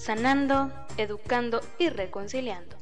sanando, 0.00 0.72
educando 0.96 1.60
y 1.78 1.90
reconciliando. 1.90 2.74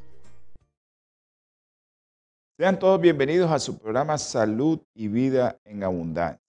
Sean 2.57 2.79
todos 2.79 3.01
bienvenidos 3.01 3.51
a 3.51 3.59
su 3.59 3.77
programa 3.77 4.17
Salud 4.19 4.79
y 4.95 5.09
Vida 5.09 5.59
en 5.65 5.83
Abundancia. 5.83 6.41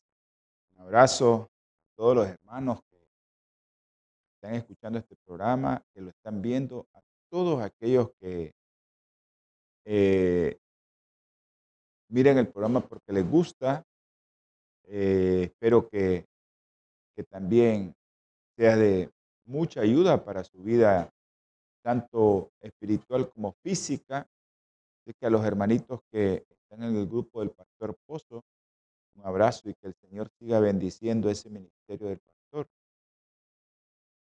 Un 0.75 0.81
abrazo 0.81 1.49
a 1.51 1.95
todos 1.95 2.15
los 2.15 2.27
hermanos 2.27 2.81
que 2.83 2.97
están 4.35 4.53
escuchando 4.53 4.99
este 4.99 5.15
programa, 5.25 5.83
que 5.91 6.01
lo 6.01 6.09
están 6.11 6.39
viendo, 6.39 6.87
a 6.93 7.01
todos 7.31 7.63
aquellos 7.63 8.11
que 8.19 8.53
eh, 9.85 10.59
miren 12.09 12.37
el 12.37 12.47
programa 12.47 12.81
porque 12.81 13.11
les 13.11 13.27
gusta. 13.27 13.83
Eh, 14.83 15.45
espero 15.45 15.89
que, 15.89 16.27
que 17.15 17.23
también 17.23 17.95
sea 18.55 18.75
de 18.75 19.11
mucha 19.49 19.81
ayuda 19.81 20.23
para 20.23 20.43
su 20.43 20.61
vida, 20.61 21.11
tanto 21.81 22.51
espiritual 22.61 23.29
como 23.31 23.53
física. 23.63 24.27
Así 25.01 25.13
que 25.19 25.25
a 25.25 25.29
los 25.29 25.43
hermanitos 25.43 26.01
que 26.11 26.45
están 26.49 26.83
en 26.83 26.95
el 26.95 27.07
grupo 27.07 27.39
del 27.39 27.49
Pastor 27.49 27.97
Pozo, 28.05 28.43
un 29.15 29.25
abrazo 29.25 29.69
y 29.69 29.73
que 29.73 29.87
el 29.87 29.95
Señor 29.95 30.29
siga 30.39 30.59
bendiciendo 30.59 31.29
ese 31.29 31.49
ministerio 31.49 32.07
del 32.07 32.19
pastor. 32.19 32.67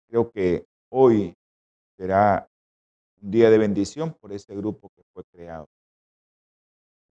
Creo 0.09 0.31
que 0.31 0.67
hoy 0.91 1.35
será 1.97 2.49
un 3.21 3.31
día 3.31 3.51
de 3.51 3.59
bendición 3.59 4.15
por 4.15 4.33
ese 4.33 4.55
grupo 4.55 4.91
que 4.95 5.03
fue 5.13 5.25
creado. 5.25 5.69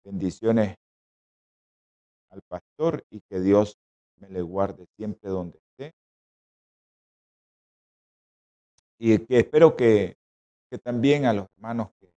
Bendiciones 0.04 0.76
al 2.30 2.42
pastor 2.42 3.04
y 3.10 3.20
que 3.22 3.40
Dios 3.40 3.76
me 4.16 4.28
le 4.28 4.42
guarde 4.42 4.86
siempre 4.96 5.30
donde 5.30 5.58
Y 8.98 9.18
que 9.18 9.40
espero 9.40 9.76
que, 9.76 10.16
que 10.70 10.78
también 10.78 11.26
a 11.26 11.32
los 11.32 11.46
hermanos 11.56 11.90
que 12.00 12.12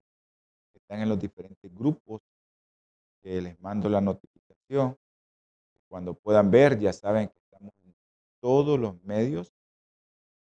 están 0.86 1.02
en 1.02 1.10
los 1.10 1.20
diferentes 1.20 1.74
grupos, 1.74 2.22
que 3.24 3.42
les 3.42 3.60
mando 3.60 3.90
la 3.90 4.02
notificación. 4.02 4.96
Cuando 5.88 6.14
puedan 6.14 6.52
ver, 6.52 6.78
ya 6.80 6.94
saben 6.94 7.28
que 7.30 7.40
estamos 7.40 7.74
en 7.84 7.96
todos 8.40 8.80
los 8.80 9.02
medios, 9.04 9.52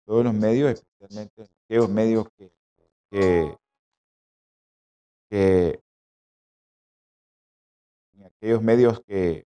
todos 0.05 0.25
los 0.25 0.35
medios, 0.35 0.73
especialmente 0.73 1.49
aquellos 1.65 1.89
medios 1.89 2.27
que, 2.37 2.53
que, 3.11 3.57
que 5.31 5.81
en 8.15 8.25
aquellos 8.25 8.63
medios 8.63 9.01
que, 9.03 9.47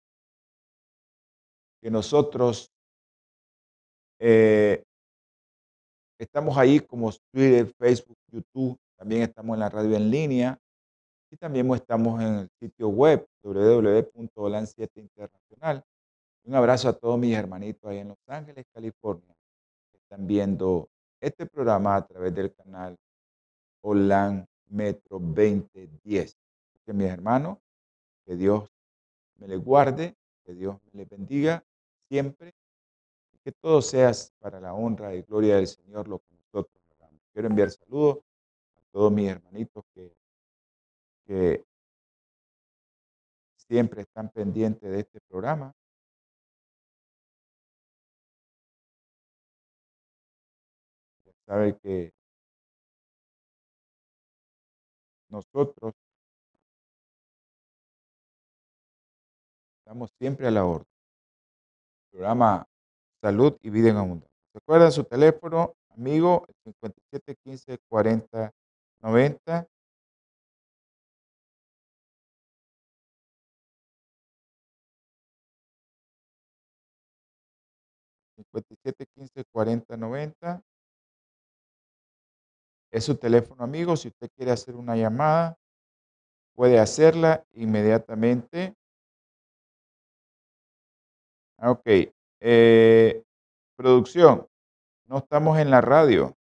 que 1.81 1.91
nosotros 1.91 2.71
eh, 4.21 4.86
estamos 6.19 6.57
ahí 6.57 6.81
como 6.81 7.13
Twitter, 7.33 7.73
Facebook, 7.79 8.17
YouTube, 8.31 8.79
también 8.97 9.23
estamos 9.23 9.55
en 9.55 9.61
la 9.61 9.69
radio 9.69 9.97
en 9.97 10.11
línea 10.11 10.59
y 11.31 11.37
también 11.37 11.73
estamos 11.75 12.21
en 12.23 12.35
el 12.35 12.49
sitio 12.59 12.89
web 12.89 13.27
www.holan7 13.43 14.89
internacional. 14.97 15.85
Un 16.45 16.55
abrazo 16.55 16.89
a 16.89 16.93
todos 16.93 17.19
mis 17.19 17.37
hermanitos 17.37 17.91
ahí 17.91 17.99
en 17.99 18.09
Los 18.09 18.19
Ángeles, 18.27 18.65
California, 18.73 19.35
que 19.91 19.99
están 19.99 20.27
viendo 20.27 20.89
este 21.21 21.47
programa 21.47 21.97
a 21.97 22.07
través 22.07 22.35
del 22.35 22.55
canal 22.55 22.97
Holan 23.83 24.47
Metro 24.69 25.19
2010. 25.19 26.37
Que 26.85 26.93
mis 26.93 27.09
hermanos, 27.09 27.59
que 28.25 28.37
Dios 28.37 28.71
me 29.39 29.49
les 29.49 29.63
guarde, 29.63 30.15
que 30.45 30.55
Dios 30.55 30.77
me 30.85 31.01
les 31.01 31.09
bendiga 31.09 31.65
siempre 32.09 32.55
que 33.47 33.53
todo 33.53 33.81
sea 33.81 34.11
para 34.41 34.59
la 34.59 34.75
honra 34.75 35.15
y 35.15 35.23
gloria 35.23 35.55
del 35.55 35.69
Señor 35.69 36.09
lo 36.09 36.19
que 36.19 36.35
nosotros 36.35 36.83
hagamos. 36.91 37.23
Quiero 37.33 37.47
enviar 37.47 37.71
saludos 37.71 38.19
a 38.75 38.81
todos 38.91 39.13
mis 39.13 39.31
hermanitos 39.31 39.85
que 39.95 41.65
siempre 43.55 44.03
están 44.03 44.31
pendientes 44.31 44.91
de 44.91 44.99
este 44.99 45.21
programa. 45.29 45.73
Ya 51.25 51.33
sabe 51.47 51.79
que 51.79 52.13
nosotros 55.29 55.95
estamos 59.79 60.11
siempre 60.19 60.49
a 60.49 60.51
la 60.51 60.65
orden. 60.65 60.89
Programa 62.11 62.67
Salud 63.23 63.57
y 63.63 63.71
Vida 63.71 63.91
en 63.91 63.97
Abundancia. 63.97 64.31
Recuerda 64.55 64.91
su 64.91 65.05
teléfono, 65.05 65.75
amigo, 65.91 66.47
5715 66.65 67.79
40 67.89 68.53
90 69.01 69.67
57 78.37 79.07
15 79.15 79.45
40 79.45 79.97
90. 79.97 80.63
Es 82.93 83.05
su 83.05 83.17
teléfono 83.17 83.65
amigo. 83.65 83.97
Si 83.97 84.09
usted 84.09 84.29
quiere 84.37 84.53
hacer 84.53 84.77
una 84.77 84.97
llamada, 84.97 85.57
puede 86.55 86.79
hacerla 86.79 87.45
inmediatamente. 87.53 88.75
Ok. 91.59 92.16
Eh, 92.41 93.23
producción. 93.77 94.47
No 95.07 95.19
estamos 95.19 95.59
en 95.59 95.71
la 95.71 95.81
radio. 95.81 96.37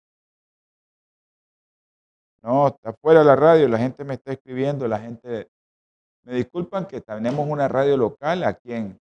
No, 2.41 2.67
está 2.67 2.93
fuera 2.93 3.23
la 3.23 3.35
radio. 3.35 3.67
La 3.67 3.77
gente 3.77 4.03
me 4.03 4.15
está 4.15 4.33
escribiendo. 4.33 4.87
La 4.87 4.99
gente. 4.99 5.49
Me 6.23 6.33
disculpan 6.33 6.85
que 6.87 7.01
tenemos 7.01 7.47
una 7.47 7.67
radio 7.67 7.97
local 7.97 8.43
aquí 8.43 8.73
en 8.73 8.99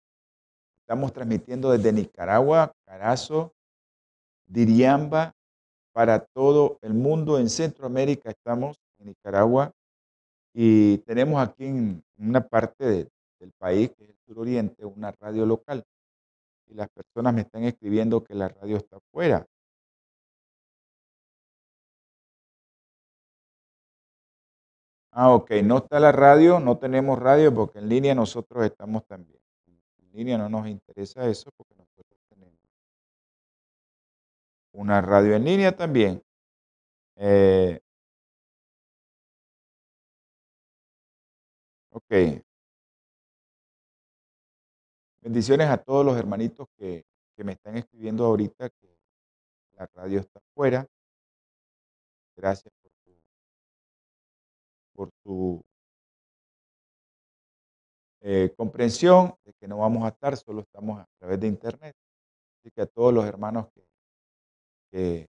Estamos 0.92 1.12
transmitiendo 1.12 1.70
desde 1.70 1.92
Nicaragua, 1.92 2.74
Carazo, 2.84 3.54
Diriamba, 4.46 5.32
para 5.92 6.18
todo 6.18 6.78
el 6.82 6.92
mundo. 6.92 7.38
En 7.38 7.48
Centroamérica 7.48 8.30
estamos, 8.30 8.76
en 8.98 9.06
Nicaragua, 9.06 9.72
y 10.52 10.98
tenemos 10.98 11.40
aquí 11.40 11.66
en 11.66 12.04
una 12.18 12.46
parte 12.46 12.84
de, 12.84 13.08
del 13.38 13.52
país, 13.58 13.90
que 13.96 14.04
es 14.04 14.10
el 14.10 14.16
suroriente, 14.26 14.84
una 14.84 15.12
radio 15.12 15.46
local. 15.46 15.82
Y 16.72 16.74
las 16.74 16.88
personas 16.88 17.34
me 17.34 17.42
están 17.42 17.64
escribiendo 17.64 18.24
que 18.24 18.34
la 18.34 18.48
radio 18.48 18.78
está 18.78 18.96
afuera. 18.96 19.46
Ah, 25.10 25.34
ok, 25.34 25.50
no 25.62 25.76
está 25.78 26.00
la 26.00 26.10
radio, 26.10 26.58
no 26.58 26.78
tenemos 26.78 27.18
radio 27.18 27.54
porque 27.54 27.78
en 27.80 27.88
línea 27.90 28.14
nosotros 28.14 28.64
estamos 28.64 29.06
también 29.06 29.42
línea 30.12 30.38
no 30.38 30.48
nos 30.48 30.66
interesa 30.68 31.26
eso 31.26 31.50
porque 31.56 31.74
nosotros 31.74 32.18
tenemos 32.28 32.58
una 34.72 35.00
radio 35.00 35.34
en 35.36 35.44
línea 35.44 35.74
también. 35.74 36.22
Eh, 37.16 37.80
ok. 41.90 42.42
Bendiciones 45.22 45.68
a 45.68 45.76
todos 45.76 46.04
los 46.04 46.18
hermanitos 46.18 46.66
que, 46.76 47.04
que 47.36 47.44
me 47.44 47.52
están 47.52 47.76
escribiendo 47.76 48.24
ahorita 48.24 48.68
que 48.70 48.98
la 49.74 49.86
radio 49.94 50.18
está 50.18 50.40
afuera. 50.40 50.84
Gracias 52.36 52.74
por 52.82 52.90
su, 53.04 53.22
por 54.92 55.64
eh, 58.22 58.52
comprensión 58.56 59.36
de 59.44 59.52
que 59.54 59.68
no 59.68 59.78
vamos 59.78 60.02
a 60.04 60.08
estar, 60.08 60.36
solo 60.36 60.62
estamos 60.62 60.98
a 60.98 61.06
través 61.20 61.38
de 61.38 61.46
internet. 61.46 61.94
Así 62.58 62.72
que 62.72 62.82
a 62.82 62.86
todos 62.86 63.14
los 63.14 63.24
hermanos 63.24 63.68
que, 63.72 63.86
que 64.90 65.28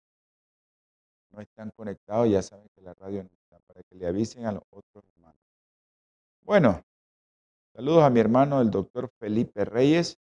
no 1.31 1.41
están 1.41 1.71
conectados 1.71 2.29
ya 2.29 2.43
saben 2.43 2.69
que 2.75 2.81
la 2.81 2.93
radio 2.93 3.23
no 3.23 3.29
está, 3.31 3.59
para 3.65 3.81
que 3.81 3.95
le 3.95 4.05
avisen 4.05 4.45
a 4.45 4.51
los 4.51 4.63
otros 4.69 5.03
hermanos. 5.15 5.41
Bueno, 6.41 6.83
saludos 7.73 8.03
a 8.03 8.09
mi 8.09 8.19
hermano, 8.19 8.61
el 8.61 8.71
doctor 8.71 9.09
Felipe 9.19 9.65
Reyes, 9.65 10.19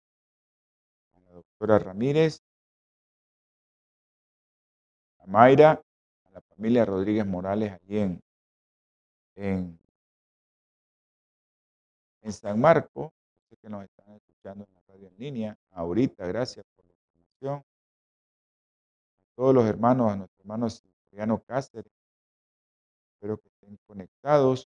a 1.15 1.19
la 1.21 1.31
doctora 1.31 1.79
Ramírez, 1.79 2.41
a 5.19 5.25
Mayra, 5.27 5.81
familia 6.55 6.85
Rodríguez 6.85 7.25
Morales 7.25 7.73
allí 7.73 7.99
en, 7.99 8.23
en, 9.35 9.79
en 12.21 12.33
San 12.33 12.59
Marco. 12.59 13.13
Que 13.61 13.69
nos 13.69 13.85
están 13.85 14.13
escuchando 14.13 14.65
en 14.65 14.73
la 14.75 14.81
radio 14.87 15.07
en 15.07 15.17
línea. 15.17 15.57
Ahorita, 15.71 16.27
gracias 16.27 16.65
por 16.75 16.85
la 16.85 16.91
información. 16.91 17.59
A 17.59 19.35
todos 19.35 19.55
los 19.55 19.65
hermanos, 19.65 20.11
a 20.11 20.15
nuestro 20.17 20.41
hermano 20.41 20.69
Cipriano 20.69 21.41
Cáceres. 21.41 21.91
Espero 23.13 23.37
que 23.37 23.47
estén 23.47 23.79
conectados. 23.87 24.69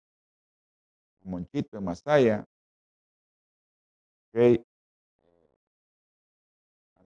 A 1.25 1.29
Monchito 1.29 1.77
en 1.77 1.85
Masaya. 1.85 2.45
A 4.35 4.63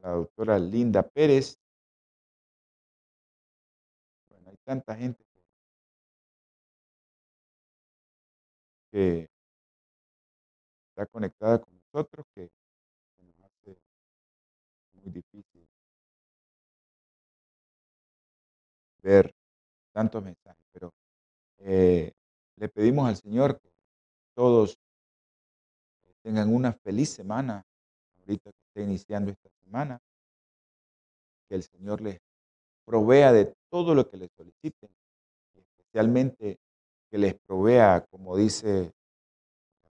la 0.02 0.12
doctora 0.12 0.58
Linda 0.58 1.04
Pérez. 1.04 1.60
Bueno, 4.30 4.50
hay 4.50 4.58
tanta 4.64 4.96
gente 4.96 5.26
que 8.92 9.30
está 10.90 11.06
conectada 11.08 11.60
con 11.60 11.76
nosotros 11.76 12.26
que 12.34 12.50
nos 13.18 13.40
hace 13.44 13.78
muy 14.94 15.12
difícil 15.12 15.68
ver 19.02 19.36
tantos 19.92 20.24
mensajes, 20.24 20.64
pero 20.72 20.94
eh, 21.58 22.14
le 22.56 22.70
pedimos 22.70 23.10
al 23.10 23.18
Señor 23.18 23.60
que 23.60 23.70
todos 24.34 24.80
tengan 26.28 26.54
una 26.54 26.74
feliz 26.74 27.12
semana, 27.12 27.66
ahorita 28.20 28.52
que 28.52 28.58
esté 28.68 28.84
iniciando 28.84 29.32
esta 29.32 29.48
semana, 29.64 29.98
que 31.48 31.56
el 31.56 31.64
Señor 31.64 32.02
les 32.02 32.20
provea 32.84 33.32
de 33.32 33.56
todo 33.70 33.96
lo 33.96 34.10
que 34.10 34.18
les 34.18 34.30
soliciten, 34.36 34.90
especialmente 35.56 36.60
que 37.10 37.18
les 37.18 37.34
provea, 37.48 38.06
como 38.12 38.36
dice 38.36 38.78
el 38.78 38.94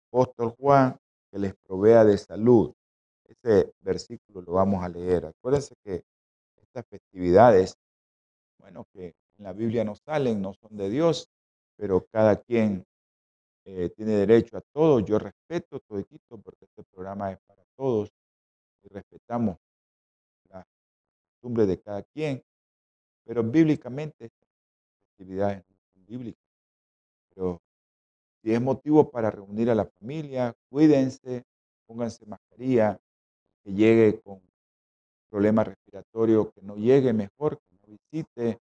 apóstol 0.08 0.54
Juan, 0.58 0.98
que 1.30 1.38
les 1.38 1.54
provea 1.66 2.04
de 2.04 2.18
salud. 2.18 2.70
Ese 3.24 3.72
versículo 3.80 4.42
lo 4.42 4.52
vamos 4.52 4.84
a 4.84 4.90
leer. 4.90 5.24
Acuérdense 5.24 5.74
que 5.82 6.04
estas 6.60 6.84
festividades, 6.86 7.78
bueno, 8.58 8.84
que 8.92 9.14
en 9.38 9.44
la 9.44 9.54
Biblia 9.54 9.84
no 9.84 9.94
salen, 9.94 10.42
no 10.42 10.52
son 10.52 10.76
de 10.76 10.90
Dios, 10.90 11.30
pero 11.76 12.04
cada 12.12 12.36
quien 12.36 12.84
eh, 13.68 13.90
tiene 13.96 14.12
derecho 14.12 14.56
a 14.56 14.60
todo. 14.72 15.00
Yo 15.00 15.18
respeto 15.18 15.80
todo 15.80 15.98
esto 15.98 16.38
porque 16.40 16.64
este 16.66 16.84
programa 16.84 17.32
es 17.32 17.38
para 17.46 17.64
todos 17.76 18.12
y 18.84 18.88
respetamos 18.88 19.58
las 20.48 20.64
costumbres 21.32 21.66
de 21.66 21.80
cada 21.80 22.02
quien, 22.04 22.42
pero 23.24 23.42
bíblicamente 23.42 24.26
estas 24.26 24.48
festividades 25.08 25.64
no 25.68 25.76
son 25.92 26.06
bíblicas. 26.06 26.48
Pero 27.34 27.60
si 28.40 28.54
es 28.54 28.62
motivo 28.62 29.10
para 29.10 29.32
reunir 29.32 29.68
a 29.70 29.74
la 29.74 29.84
familia, 29.84 30.54
cuídense, 30.70 31.42
pónganse 31.86 32.24
mascarilla, 32.24 33.00
que 33.64 33.72
llegue 33.72 34.20
con 34.20 34.40
problemas 35.28 35.66
respiratorios, 35.66 36.52
que 36.52 36.62
no 36.62 36.76
llegue 36.76 37.12
mejor, 37.12 37.58
que 37.58 37.74
no 37.82 37.98
visite, 37.98 38.60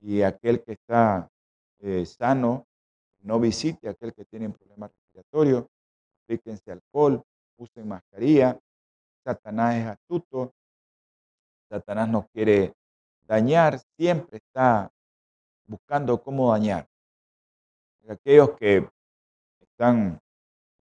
y 0.00 0.22
aquel 0.22 0.64
que 0.64 0.72
está 0.72 1.30
eh, 1.78 2.04
sano, 2.04 2.66
no 3.22 3.38
visite 3.38 3.88
a 3.88 3.92
aquel 3.92 4.12
que 4.12 4.24
tiene 4.24 4.50
problemas 4.50 4.90
respiratorios, 4.92 5.66
aplíquense 6.24 6.72
alcohol, 6.72 7.22
usen 7.56 7.88
mascarilla, 7.88 8.58
Satanás 9.24 9.76
es 9.76 9.86
astuto, 9.86 10.54
Satanás 11.68 12.08
no 12.08 12.26
quiere 12.32 12.74
dañar, 13.26 13.78
siempre 13.96 14.38
está 14.38 14.90
buscando 15.66 16.20
cómo 16.22 16.50
dañar. 16.50 16.88
Aquellos 18.08 18.56
que 18.58 18.88
están 19.60 20.20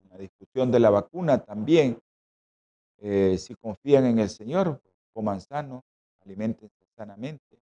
en 0.02 0.10
la 0.10 0.18
discusión 0.18 0.72
de 0.72 0.80
la 0.80 0.90
vacuna 0.90 1.38
también, 1.38 2.00
eh, 2.98 3.38
si 3.38 3.54
confían 3.56 4.06
en 4.06 4.20
el 4.20 4.30
Señor, 4.30 4.82
coman 5.14 5.42
sano, 5.42 5.84
alimentense 6.26 6.86
sanamente, 6.96 7.60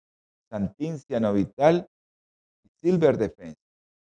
Santin 0.50 0.98
Cianovital 0.98 1.86
y 2.64 2.68
Silver 2.80 3.18
Defense. 3.18 3.58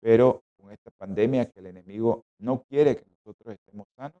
pero 0.00 0.44
con 0.66 0.72
esta 0.72 0.90
pandemia 0.90 1.48
que 1.48 1.60
el 1.60 1.66
enemigo 1.66 2.24
no 2.38 2.64
quiere 2.64 2.96
que 2.96 3.04
nosotros 3.06 3.54
estemos 3.54 3.86
sanos, 3.94 4.20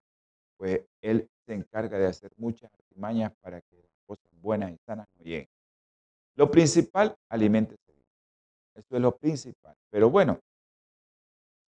pues 0.56 0.80
él 1.02 1.28
se 1.44 1.54
encarga 1.54 1.98
de 1.98 2.06
hacer 2.06 2.30
muchas 2.36 2.72
artimañas 2.72 3.32
para 3.40 3.60
que 3.62 3.76
las 3.76 3.90
cosas 4.06 4.30
buenas 4.40 4.70
y 4.70 4.78
sanas 4.86 5.08
no 5.18 5.24
lleguen. 5.24 5.48
Lo 6.36 6.48
principal, 6.48 7.16
aliméntese 7.28 7.92
bien. 7.92 8.06
Eso 8.76 8.94
es 8.94 9.02
lo 9.02 9.16
principal. 9.16 9.74
Pero 9.90 10.08
bueno, 10.08 10.38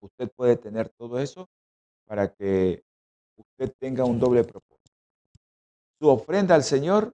usted 0.01 0.29
puede 0.35 0.57
tener 0.57 0.89
todo 0.89 1.17
eso 1.17 1.47
para 2.05 2.27
que 2.33 2.83
usted 3.37 3.73
tenga 3.79 4.03
un 4.03 4.19
doble 4.19 4.43
propósito. 4.43 4.91
Su 5.97 6.09
ofrenda 6.09 6.55
al 6.55 6.63
Señor 6.63 7.13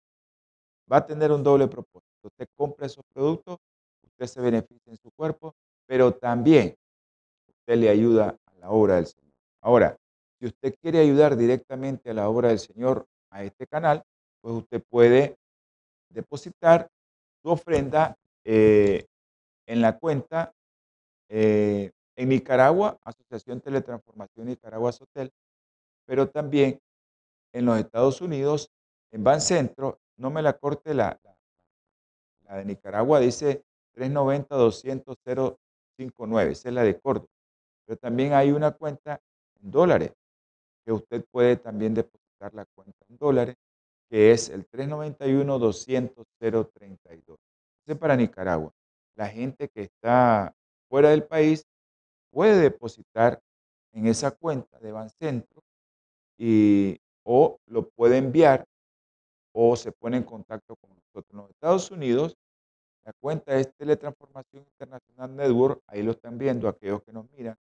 va 0.91 0.98
a 0.98 1.05
tener 1.05 1.31
un 1.31 1.43
doble 1.43 1.67
propósito. 1.67 2.01
Usted 2.24 2.48
compra 2.55 2.88
esos 2.88 3.05
productos, 3.13 3.60
usted 4.01 4.25
se 4.25 4.41
beneficia 4.41 4.91
en 4.91 4.98
su 4.98 5.12
cuerpo, 5.12 5.53
pero 5.86 6.15
también 6.15 6.75
usted 7.63 7.79
le 7.79 7.89
ayuda 7.89 8.38
a 8.46 8.53
la 8.60 8.70
obra 8.72 8.96
del 8.96 9.08
Señor. 9.08 9.32
Ahora, 9.62 9.98
si 10.38 10.48
usted 10.48 10.75
quiere 10.82 11.00
ayudar 11.00 11.38
directamente 11.38 12.10
a 12.10 12.13
la 12.13 12.27
obra 12.27 12.50
del 12.50 12.60
Señor 12.60 13.08
a 13.29 13.46
este 13.46 13.65
canal, 13.67 14.03
pues 14.41 14.55
usted 14.55 14.84
puede 14.89 15.38
depositar 16.10 16.89
su 17.41 17.50
ofrenda 17.50 18.17
eh, 18.43 19.05
en 19.65 19.82
la 19.82 19.98
cuenta 19.98 20.53
eh, 21.29 21.91
en 22.17 22.29
Nicaragua, 22.29 23.00
Asociación 23.05 23.62
Teletransformación 23.62 24.48
Nicaragua 24.48 24.91
Sotel, 24.91 25.32
pero 26.05 26.29
también 26.29 26.82
en 27.53 27.65
los 27.65 27.79
Estados 27.79 28.20
Unidos, 28.20 28.70
en 29.12 29.24
Bancentro, 29.24 30.01
no 30.17 30.29
me 30.29 30.41
la 30.41 30.58
corte 30.58 30.93
la, 30.93 31.17
de 32.50 32.65
Nicaragua, 32.65 33.22
dice 33.22 33.63
390-200-059, 33.96 36.51
esa 36.51 36.67
es 36.67 36.75
la 36.75 36.84
de 36.84 37.00
Córdoba. 37.00 37.33
Pero 37.86 37.98
también 37.98 38.34
hay 38.34 38.52
una 38.52 38.72
cuenta 38.72 39.22
en 39.62 39.72
dólares, 39.72 40.12
que 40.86 40.92
usted 40.92 41.24
puede 41.32 41.56
también 41.58 41.94
depositar 41.94 42.54
la 42.54 42.66
cuenta 42.66 43.06
en 43.10 43.18
dólares, 43.18 43.56
que 44.10 44.32
es 44.32 44.50
el 44.50 44.70
391-200-032. 44.70 47.38
Ese 47.84 47.94
es 47.94 47.98
para 47.98 48.16
Nicaragua. 48.16 48.72
La 49.16 49.28
gente 49.28 49.70
que 49.70 49.84
está 49.84 50.56
fuera 50.90 51.10
del 51.10 51.24
país 51.24 51.66
puede 52.32 52.60
depositar 52.60 53.42
en 53.94 54.08
esa 54.08 54.32
cuenta 54.32 54.80
de 54.80 54.92
Bancentro 54.92 55.63
y, 56.38 57.00
o 57.24 57.60
lo 57.68 57.90
puede 57.90 58.18
enviar 58.18 58.66
o 59.54 59.75
se 59.75 59.92
pone 59.92 60.18
en 60.18 60.24
contacto 60.24 60.75
con 60.75 60.90
nosotros. 60.90 61.25
En 61.32 61.38
los 61.38 61.50
Estados 61.52 61.92
Unidos, 61.92 62.36
la 63.06 63.13
cuenta 63.13 63.56
es 63.56 63.74
Teletransformación 63.75 64.63
Internacional 64.63 65.36
Network, 65.36 65.82
ahí 65.88 66.02
lo 66.02 66.12
están 66.12 66.38
viendo 66.38 66.68
aquellos 66.68 67.04
que 67.04 67.13
nos 67.13 67.30
miran, 67.32 67.56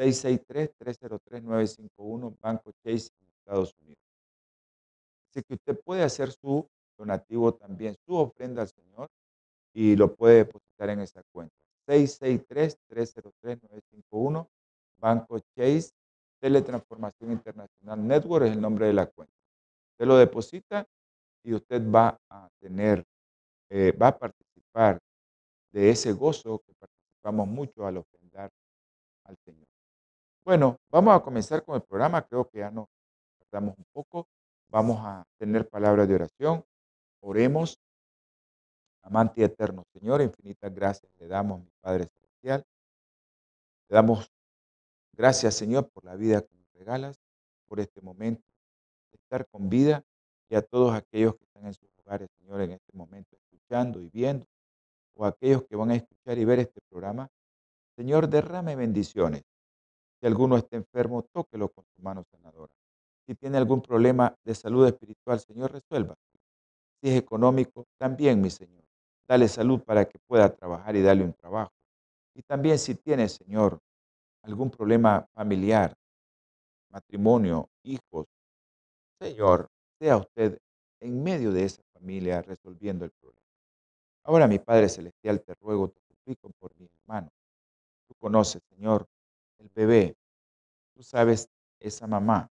663-303-951, 0.00 2.36
Banco 2.40 2.72
Chase 2.82 3.10
Estados 3.38 3.76
Unidos. 3.82 4.02
Así 5.30 5.42
que 5.42 5.54
usted 5.54 5.80
puede 5.80 6.02
hacer 6.02 6.32
su 6.32 6.68
donativo 6.96 7.54
también, 7.54 7.94
su 8.06 8.16
ofrenda 8.16 8.62
al 8.62 8.68
Señor, 8.68 9.10
y 9.72 9.94
lo 9.96 10.14
puede 10.14 10.44
depositar 10.44 10.90
en 10.90 11.00
esa 11.00 11.22
cuenta. 11.32 11.56
663-303-951, 11.86 14.46
Banco 14.98 15.40
Chase, 15.56 15.90
Teletransformación 16.40 17.32
Internacional 17.32 18.06
Network 18.06 18.44
es 18.46 18.52
el 18.52 18.60
nombre 18.60 18.86
de 18.86 18.92
la 18.94 19.06
cuenta. 19.06 19.34
Usted 19.92 20.06
lo 20.06 20.16
deposita 20.16 20.86
y 21.44 21.52
usted 21.52 21.82
va 21.82 22.18
a 22.30 22.48
tener, 22.58 23.04
eh, 23.68 23.92
va 23.92 24.08
a 24.08 24.18
participar 24.18 24.98
de 25.70 25.90
ese 25.90 26.12
gozo 26.12 26.62
que 26.66 26.72
participamos 26.74 27.46
mucho 27.46 27.86
al 27.86 27.98
ofrendar 27.98 28.50
al 29.24 29.36
Señor. 29.44 29.69
Bueno, 30.44 30.78
vamos 30.90 31.14
a 31.14 31.20
comenzar 31.20 31.62
con 31.62 31.76
el 31.76 31.82
programa. 31.82 32.26
Creo 32.26 32.48
que 32.48 32.58
ya 32.58 32.70
nos 32.70 32.88
tardamos 33.38 33.76
un 33.76 33.84
poco. 33.92 34.26
Vamos 34.68 34.98
a 35.00 35.24
tener 35.38 35.68
palabras 35.68 36.08
de 36.08 36.14
oración. 36.14 36.64
Oremos. 37.20 37.78
Amante 39.02 39.42
eterno, 39.42 39.84
Señor, 39.92 40.20
infinitas 40.20 40.74
gracias 40.74 41.10
le 41.18 41.26
damos, 41.26 41.60
mi 41.60 41.70
Padre 41.80 42.06
Celestial. 42.06 42.64
Le 43.88 43.94
damos 43.94 44.30
gracias, 45.12 45.54
Señor, 45.54 45.88
por 45.90 46.04
la 46.04 46.16
vida 46.16 46.42
que 46.42 46.54
nos 46.54 46.70
regalas, 46.74 47.18
por 47.66 47.80
este 47.80 48.02
momento 48.02 48.42
estar 49.12 49.46
con 49.48 49.68
vida 49.70 50.04
y 50.50 50.54
a 50.54 50.62
todos 50.62 50.94
aquellos 50.94 51.34
que 51.36 51.44
están 51.44 51.66
en 51.66 51.74
sus 51.74 51.88
hogares, 51.98 52.28
Señor, 52.38 52.60
en 52.60 52.72
este 52.72 52.92
momento, 52.92 53.36
escuchando 53.36 54.02
y 54.02 54.10
viendo, 54.10 54.46
o 55.14 55.24
aquellos 55.24 55.64
que 55.64 55.76
van 55.76 55.92
a 55.92 55.96
escuchar 55.96 56.38
y 56.38 56.44
ver 56.44 56.58
este 56.58 56.80
programa. 56.90 57.28
Señor, 57.96 58.28
derrame 58.28 58.76
bendiciones 58.76 59.42
si 60.20 60.26
alguno 60.26 60.56
está 60.56 60.76
enfermo, 60.76 61.22
tóquelo 61.32 61.68
con 61.70 61.84
su 61.96 62.02
mano 62.02 62.24
sanadora. 62.30 62.72
Si 63.26 63.34
tiene 63.34 63.58
algún 63.58 63.80
problema 63.80 64.36
de 64.44 64.54
salud 64.54 64.86
espiritual, 64.86 65.40
Señor, 65.40 65.72
resuelva. 65.72 66.14
Si 67.00 67.08
es 67.08 67.16
económico, 67.16 67.86
también, 67.98 68.40
mi 68.40 68.50
Señor. 68.50 68.84
Dale 69.26 69.48
salud 69.48 69.80
para 69.82 70.04
que 70.04 70.18
pueda 70.18 70.54
trabajar 70.54 70.94
y 70.96 71.02
darle 71.02 71.24
un 71.24 71.32
trabajo. 71.32 71.72
Y 72.34 72.42
también 72.42 72.78
si 72.78 72.94
tiene, 72.96 73.28
Señor, 73.28 73.80
algún 74.42 74.70
problema 74.70 75.26
familiar, 75.32 75.94
matrimonio, 76.90 77.68
hijos, 77.84 78.26
Señor, 79.20 79.68
sea 79.98 80.16
usted 80.16 80.58
en 81.00 81.22
medio 81.22 81.52
de 81.52 81.64
esa 81.64 81.82
familia 81.92 82.42
resolviendo 82.42 83.04
el 83.04 83.12
problema. 83.12 83.40
Ahora, 84.24 84.46
mi 84.46 84.58
Padre 84.58 84.88
Celestial, 84.88 85.42
te 85.42 85.54
ruego, 85.54 85.88
te 85.88 86.00
suplico 86.02 86.50
por 86.58 86.74
mi 86.78 86.86
hermano. 86.86 87.30
Tú 88.08 88.14
conoces, 88.18 88.62
Señor, 88.68 89.06
el 89.60 89.70
bebé, 89.74 90.16
tú 90.94 91.02
sabes 91.02 91.48
esa 91.78 92.06
mamá 92.06 92.50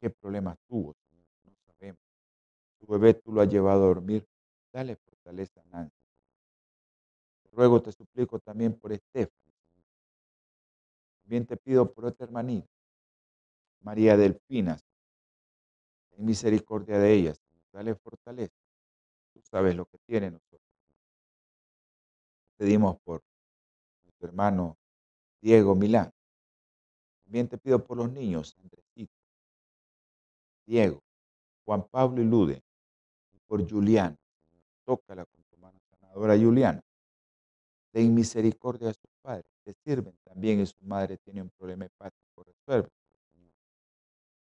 qué 0.00 0.10
problemas 0.10 0.58
tuvo, 0.66 0.94
no 1.44 1.52
sabemos. 1.66 2.00
Tu 2.78 2.86
bebé 2.86 3.14
tú 3.14 3.32
lo 3.32 3.40
has 3.40 3.48
llevado 3.48 3.84
a 3.84 3.86
dormir, 3.86 4.26
dale 4.72 4.96
fortaleza 4.96 5.62
Nancy. 5.70 5.94
Ruego, 7.52 7.82
te 7.82 7.92
suplico 7.92 8.38
también 8.38 8.78
por 8.78 8.92
Estefan. 8.92 9.52
También 11.22 11.46
te 11.46 11.56
pido 11.56 11.92
por 11.92 12.06
otra 12.06 12.26
hermanita, 12.26 12.68
María 13.82 14.16
Delfina. 14.16 14.78
Ten 16.10 16.24
misericordia 16.24 16.98
de 16.98 17.12
ella, 17.12 17.34
dale 17.72 17.94
fortaleza. 17.94 18.54
Tú 19.32 19.40
sabes 19.42 19.76
lo 19.76 19.86
que 19.86 19.98
tiene 20.06 20.30
nosotros. 20.30 20.60
Pedimos 22.56 22.98
por 23.02 23.22
nuestro 24.04 24.28
hermano 24.28 24.76
Diego 25.40 25.74
Milán. 25.74 26.12
También 27.32 27.48
te 27.48 27.56
pido 27.56 27.82
por 27.82 27.96
los 27.96 28.12
niños, 28.12 28.54
Andresito, 28.60 29.14
Diego, 30.66 31.02
Juan 31.64 31.82
Pablo 31.90 32.20
y 32.20 32.26
Lude, 32.26 32.62
y 33.32 33.38
por 33.46 33.66
Juliana. 33.66 34.14
Tócala 34.84 35.24
con 35.24 35.42
tu 35.44 35.56
mano 35.56 35.78
sanadora, 35.88 36.36
Juliana. 36.36 36.82
Ten 37.90 38.14
misericordia 38.14 38.88
de 38.88 38.92
sus 38.92 39.10
padres, 39.22 39.46
te 39.64 39.72
sirven 39.82 40.14
también 40.22 40.60
y 40.60 40.66
su 40.66 40.76
madre 40.84 41.16
tiene 41.24 41.40
un 41.40 41.48
problema 41.56 41.86
hepático, 41.86 42.44
resuelve. 42.44 42.90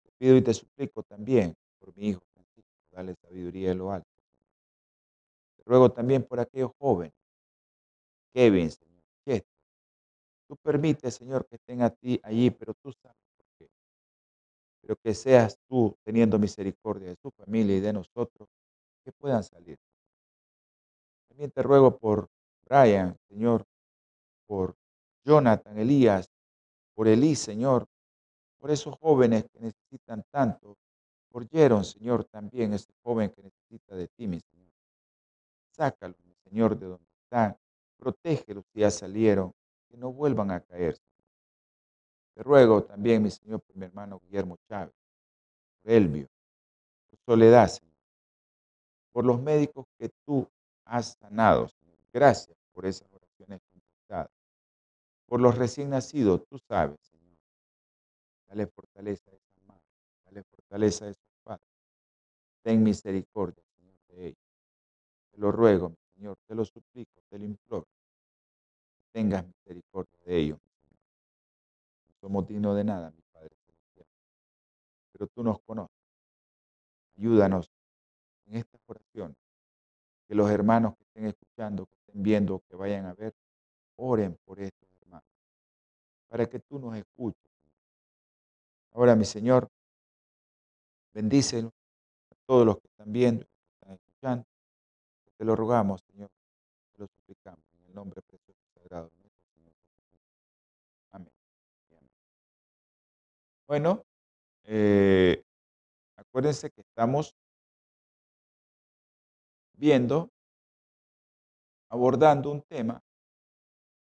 Te 0.03 0.11
pido 0.17 0.35
y 0.35 0.41
te 0.41 0.53
suplico 0.53 1.03
también 1.03 1.55
por 1.79 1.95
mi 1.95 2.09
hijo 2.09 2.21
Francisco, 2.33 2.69
dale 2.91 3.15
sabiduría 3.15 3.69
de 3.69 3.75
lo 3.75 3.93
alto. 3.93 4.09
Te 5.55 5.63
ruego 5.63 5.89
también 5.89 6.21
por 6.21 6.41
aquellos 6.41 6.71
jóvenes, 6.77 7.13
Kevin, 8.33 8.69
Tú 10.53 10.57
permites, 10.57 11.15
Señor, 11.15 11.47
que 11.47 11.55
estén 11.55 11.81
a 11.81 11.89
ti 11.89 12.19
allí, 12.21 12.51
pero 12.51 12.75
tú 12.75 12.91
sabes 12.91 13.17
por 13.35 13.45
qué. 13.57 13.67
Pero 14.81 14.95
que 14.97 15.15
seas 15.15 15.57
tú 15.67 15.97
teniendo 16.03 16.37
misericordia 16.37 17.09
de 17.09 17.15
su 17.15 17.31
familia 17.31 17.77
y 17.77 17.79
de 17.79 17.91
nosotros, 17.91 18.47
que 19.03 19.11
puedan 19.13 19.43
salir. 19.43 19.79
También 21.27 21.49
te 21.49 21.63
ruego 21.63 21.97
por 21.97 22.29
Brian, 22.65 23.17
Señor, 23.27 23.65
por 24.45 24.75
Jonathan, 25.25 25.75
Elías, 25.79 26.29
por 26.93 27.07
Elí, 27.07 27.33
Señor, 27.35 27.87
por 28.59 28.69
esos 28.69 28.95
jóvenes 28.99 29.45
que 29.51 29.59
necesitan 29.59 30.23
tanto, 30.29 30.77
por 31.29 31.49
Jeron, 31.49 31.83
Señor, 31.83 32.25
también 32.25 32.73
ese 32.73 32.93
joven 33.01 33.31
que 33.31 33.41
necesita 33.41 33.95
de 33.95 34.07
ti, 34.07 34.27
mi 34.27 34.39
Señor. 34.39 34.71
Sácalo, 35.71 36.13
Señor, 36.43 36.77
de 36.77 36.85
donde 36.85 37.09
están. 37.23 37.57
Protégelos 37.97 38.65
si 38.71 38.81
ya 38.81 38.91
salieron 38.91 39.51
no 39.97 40.11
vuelvan 40.11 40.51
a 40.51 40.61
caer. 40.61 40.97
Te 42.33 42.43
ruego 42.43 42.83
también, 42.83 43.21
mi 43.21 43.29
Señor, 43.29 43.61
por 43.61 43.75
mi 43.75 43.85
hermano 43.85 44.19
Guillermo 44.19 44.57
Chávez, 44.67 44.93
por 45.81 45.91
Elvio, 45.91 46.27
por 47.09 47.19
Soledad, 47.19 47.67
Señor, 47.67 47.93
por 49.11 49.25
los 49.25 49.41
médicos 49.41 49.85
que 49.97 50.09
tú 50.25 50.49
has 50.85 51.13
sanado, 51.19 51.67
Señor. 51.67 51.97
Gracias 52.11 52.57
por 52.73 52.85
esas 52.85 53.11
oraciones 53.11 53.61
contestadas. 53.71 54.31
Por 55.27 55.41
los 55.41 55.57
recién 55.57 55.89
nacidos, 55.91 56.45
tú 56.47 56.57
sabes, 56.59 56.99
Señor. 57.01 57.37
Dale 58.47 58.67
fortaleza 58.67 59.31
a 59.31 59.35
esa 59.35 59.61
madre, 59.65 59.83
dale 60.25 60.43
fortaleza 60.43 61.05
a 61.05 61.09
esos 61.09 61.29
padres. 61.43 61.67
Ten 62.63 62.83
misericordia, 62.83 63.63
Señor, 63.77 63.99
de 64.07 64.27
ellos. 64.27 64.43
Te 65.31 65.37
lo 65.39 65.51
ruego, 65.51 65.89
mi 65.89 65.97
Señor, 66.15 66.37
te 66.47 66.55
lo 66.55 66.65
suplico, 66.65 67.21
te 67.29 67.39
lo 67.39 67.45
imploro. 67.45 67.87
Tengas 69.13 69.45
misericordia 69.45 70.19
de 70.25 70.37
ellos. 70.37 70.59
No 72.07 72.15
somos 72.19 72.47
dignos 72.47 72.75
de 72.75 72.83
nada, 72.83 73.11
mi 73.11 73.21
Padre. 73.31 73.55
Pero 75.11 75.27
tú 75.27 75.43
nos 75.43 75.59
conoces. 75.61 75.95
Ayúdanos 77.15 77.71
en 78.47 78.55
estas 78.55 78.81
oraciones. 78.87 79.37
Que 80.27 80.33
los 80.33 80.49
hermanos 80.49 80.95
que 80.97 81.03
estén 81.03 81.27
escuchando, 81.27 81.85
que 81.85 81.95
estén 81.95 82.23
viendo, 82.23 82.63
que 82.67 82.75
vayan 82.75 83.05
a 83.05 83.13
ver, 83.13 83.35
oren 83.97 84.35
por 84.45 84.59
estos 84.59 84.89
hermanos. 85.01 85.29
Para 86.27 86.47
que 86.47 86.59
tú 86.59 86.79
nos 86.79 86.97
escuches. 86.97 87.51
Ahora, 88.93 89.15
mi 89.15 89.25
Señor, 89.25 89.69
bendícelo 91.13 91.71
a 92.31 92.35
todos 92.47 92.65
los 92.65 92.79
que 92.79 92.87
están 92.87 93.13
viendo, 93.13 93.45
que 93.45 93.73
están 93.73 93.93
escuchando. 93.93 94.45
Te 95.37 95.45
lo 95.45 95.55
rogamos, 95.55 96.01
Señor. 96.11 96.31
Te 96.93 96.99
lo 96.99 97.07
suplicamos 97.07 97.63
en 97.77 97.85
el 97.85 97.93
nombre 97.93 98.21
de 98.31 98.32
Bueno, 103.67 104.05
eh, 104.65 105.41
acuérdense 106.15 106.69
que 106.69 106.81
estamos 106.81 107.33
viendo, 109.73 110.29
abordando 111.89 112.51
un 112.51 112.61
tema, 112.61 113.01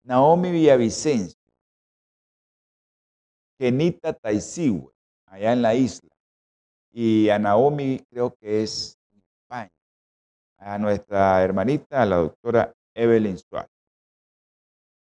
Naomi 0.03 0.51
Villavicencio, 0.51 1.37
Kenita 3.59 4.13
Taisihue, 4.13 4.91
allá 5.25 5.51
en 5.51 5.61
la 5.61 5.75
isla, 5.75 6.15
y 6.91 7.29
a 7.29 7.37
Naomi 7.37 7.99
creo 8.09 8.35
que 8.35 8.63
es 8.63 8.97
en 9.11 9.21
España, 9.41 9.71
a 10.59 10.77
nuestra 10.77 11.43
hermanita, 11.43 12.03
a 12.03 12.05
la 12.05 12.15
doctora 12.17 12.73
Evelyn 12.93 13.37
Suárez. 13.37 13.76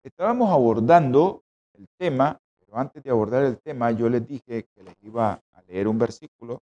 Estábamos 0.03 0.49
abordando 0.49 1.43
el 1.73 1.87
tema, 1.97 2.39
pero 2.59 2.77
antes 2.77 3.03
de 3.03 3.09
abordar 3.09 3.43
el 3.43 3.59
tema, 3.59 3.91
yo 3.91 4.07
les 4.09 4.25
dije 4.25 4.63
que 4.73 4.83
les 4.83 4.95
iba 5.03 5.41
a 5.51 5.61
leer 5.63 5.89
un 5.89 5.97
versículo 5.97 6.61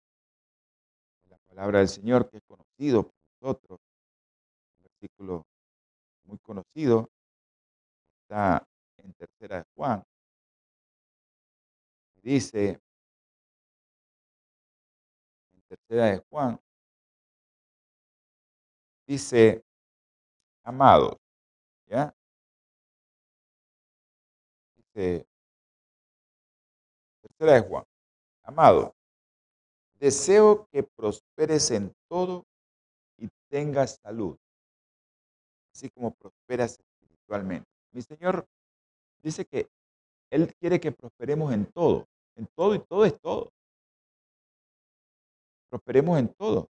de 1.24 1.30
la 1.30 1.38
palabra 1.46 1.78
del 1.78 1.88
Señor 1.88 2.28
que 2.28 2.38
es 2.38 2.42
conocido 2.42 3.04
por 3.04 3.14
nosotros, 3.40 3.78
un 4.78 4.84
versículo 4.84 5.46
muy 6.24 6.38
conocido, 6.38 7.08
está 8.22 8.66
en 8.96 9.12
tercera 9.14 9.58
de 9.58 9.64
Juan, 9.76 10.02
dice 12.22 12.80
en 15.52 15.62
tercera 15.68 16.06
de 16.06 16.24
Juan, 16.28 16.60
dice, 19.06 19.64
amados, 20.64 21.16
¿ya? 21.86 22.17
Dice, 24.98 25.28
tercera 27.22 27.52
de 27.52 27.68
Juan, 27.68 27.84
amado, 28.42 28.96
deseo 30.00 30.66
que 30.72 30.82
prosperes 30.82 31.70
en 31.70 31.94
todo 32.08 32.44
y 33.16 33.28
tengas 33.48 34.00
salud, 34.02 34.36
así 35.72 35.88
como 35.90 36.12
prosperas 36.14 36.80
espiritualmente. 36.80 37.70
Mi 37.92 38.02
Señor 38.02 38.44
dice 39.22 39.44
que 39.44 39.68
Él 40.30 40.52
quiere 40.56 40.80
que 40.80 40.90
prosperemos 40.90 41.52
en 41.52 41.66
todo, 41.66 42.08
en 42.34 42.48
todo 42.56 42.74
y 42.74 42.80
todo 42.80 43.04
es 43.04 43.20
todo. 43.20 43.52
Prosperemos 45.70 46.18
en 46.18 46.34
todo, 46.34 46.68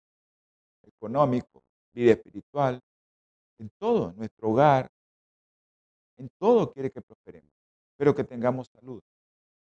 económico, 0.83 1.63
vida 1.91 2.11
espiritual, 2.11 2.79
en 3.57 3.71
todo, 3.79 4.11
nuestro 4.11 4.49
hogar, 4.49 4.91
en 6.17 6.29
todo 6.37 6.71
quiere 6.71 6.91
que 6.91 7.01
prosperemos, 7.01 7.60
pero 8.01 8.15
que 8.15 8.23
tengamos 8.23 8.67
salud. 8.69 8.99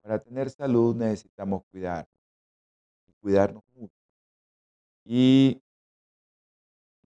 Para 0.01 0.19
tener 0.19 0.49
salud 0.49 0.93
necesitamos 0.93 1.63
cuidar 1.71 2.05
cuidarnos 3.21 3.63
mucho. 3.73 3.95
Y 5.05 5.61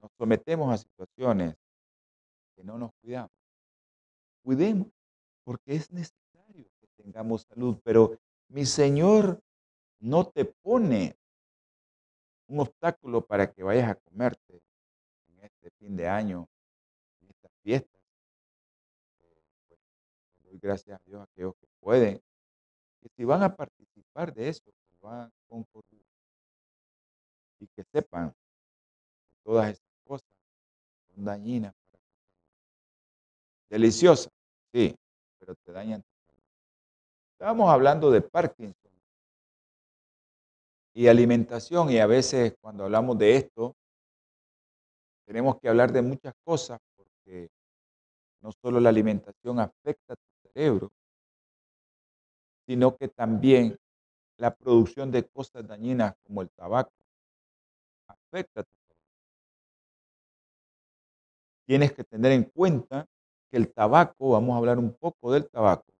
nos 0.02 0.12
sometemos 0.18 0.74
a 0.74 0.78
situaciones 0.80 1.56
que 2.56 2.63
no 2.63 2.80
nos 2.80 2.92
cuidamos. 2.96 3.30
Cuidemos, 4.42 4.88
porque 5.44 5.76
es 5.76 5.92
necesario 5.92 6.65
que 6.82 6.88
tengamos 6.98 7.44
salud, 7.44 7.80
pero 7.84 8.18
mi 8.48 8.65
Señor 8.65 9.39
no 10.00 10.26
te 10.26 10.46
pone 10.46 11.15
un 12.48 12.62
obstáculo 12.62 13.24
para 13.24 13.54
que 13.54 13.62
vayas 13.62 13.92
a 13.92 13.96
comerte 13.96 14.63
en 15.28 15.44
este 15.44 15.70
fin 15.78 15.96
de 15.96 16.08
año, 16.08 16.50
en 17.22 17.30
estas 17.30 17.52
fiestas. 17.62 17.98
Gracias 20.62 21.00
a 21.00 21.04
Dios 21.06 21.22
a 21.22 21.24
aquellos 21.24 21.56
que 21.56 21.67
pueden, 21.80 22.22
que 23.02 23.10
si 23.15 23.24
van 23.24 23.43
a 23.43 23.56
participar 23.56 24.34
de 24.34 24.50
eso, 24.50 24.63
que 24.65 24.98
lo 25.02 25.10
hagan. 25.10 25.32
Y 27.62 27.67
que 27.67 27.84
sepan 27.91 28.34
todas 29.43 29.72
esas 29.72 29.91
cosas 30.06 30.30
son 31.08 31.26
dañinas 31.26 31.74
para 31.74 31.98
tu 31.98 32.10
salud. 32.19 32.39
Deliciosas, 33.69 34.32
sí, 34.72 34.95
pero 35.39 35.56
te 35.56 35.72
dañan 35.72 36.02
tu 36.02 36.10
salud. 36.28 36.43
Estábamos 37.34 37.69
hablando 37.69 38.12
de 38.12 38.22
Parkinson 38.22 38.91
y 40.93 41.08
alimentación, 41.08 41.89
y 41.89 42.00
a 42.00 42.06
veces 42.06 42.56
cuando 42.62 42.84
hablamos 42.86 43.17
de 43.17 43.36
esto, 43.36 43.76
tenemos 45.26 45.60
que 45.60 45.69
hablar 45.69 45.91
de 45.91 46.02
muchas 46.02 46.34
cosas, 46.43 46.80
porque 46.95 47.50
no 48.41 48.52
solo 48.52 48.80
la 48.80 48.89
alimentación 48.89 49.60
afecta 49.60 50.15
cerebro, 50.53 50.91
sino 52.65 52.95
que 52.95 53.07
también 53.07 53.77
la 54.38 54.55
producción 54.55 55.12
de 55.12 55.27
cosas 55.27 55.67
dañinas 55.67 56.15
como 56.23 56.41
el 56.41 56.49
tabaco 56.51 56.93
afecta 58.07 58.62
a 58.62 58.63
tu 58.63 58.69
cerebro. 58.88 59.05
Tienes 61.65 61.93
que 61.93 62.03
tener 62.03 62.31
en 62.31 62.43
cuenta 62.43 63.05
que 63.49 63.57
el 63.57 63.73
tabaco, 63.73 64.31
vamos 64.31 64.53
a 64.53 64.57
hablar 64.57 64.77
un 64.79 64.93
poco 64.93 65.31
del 65.31 65.49
tabaco, 65.49 65.91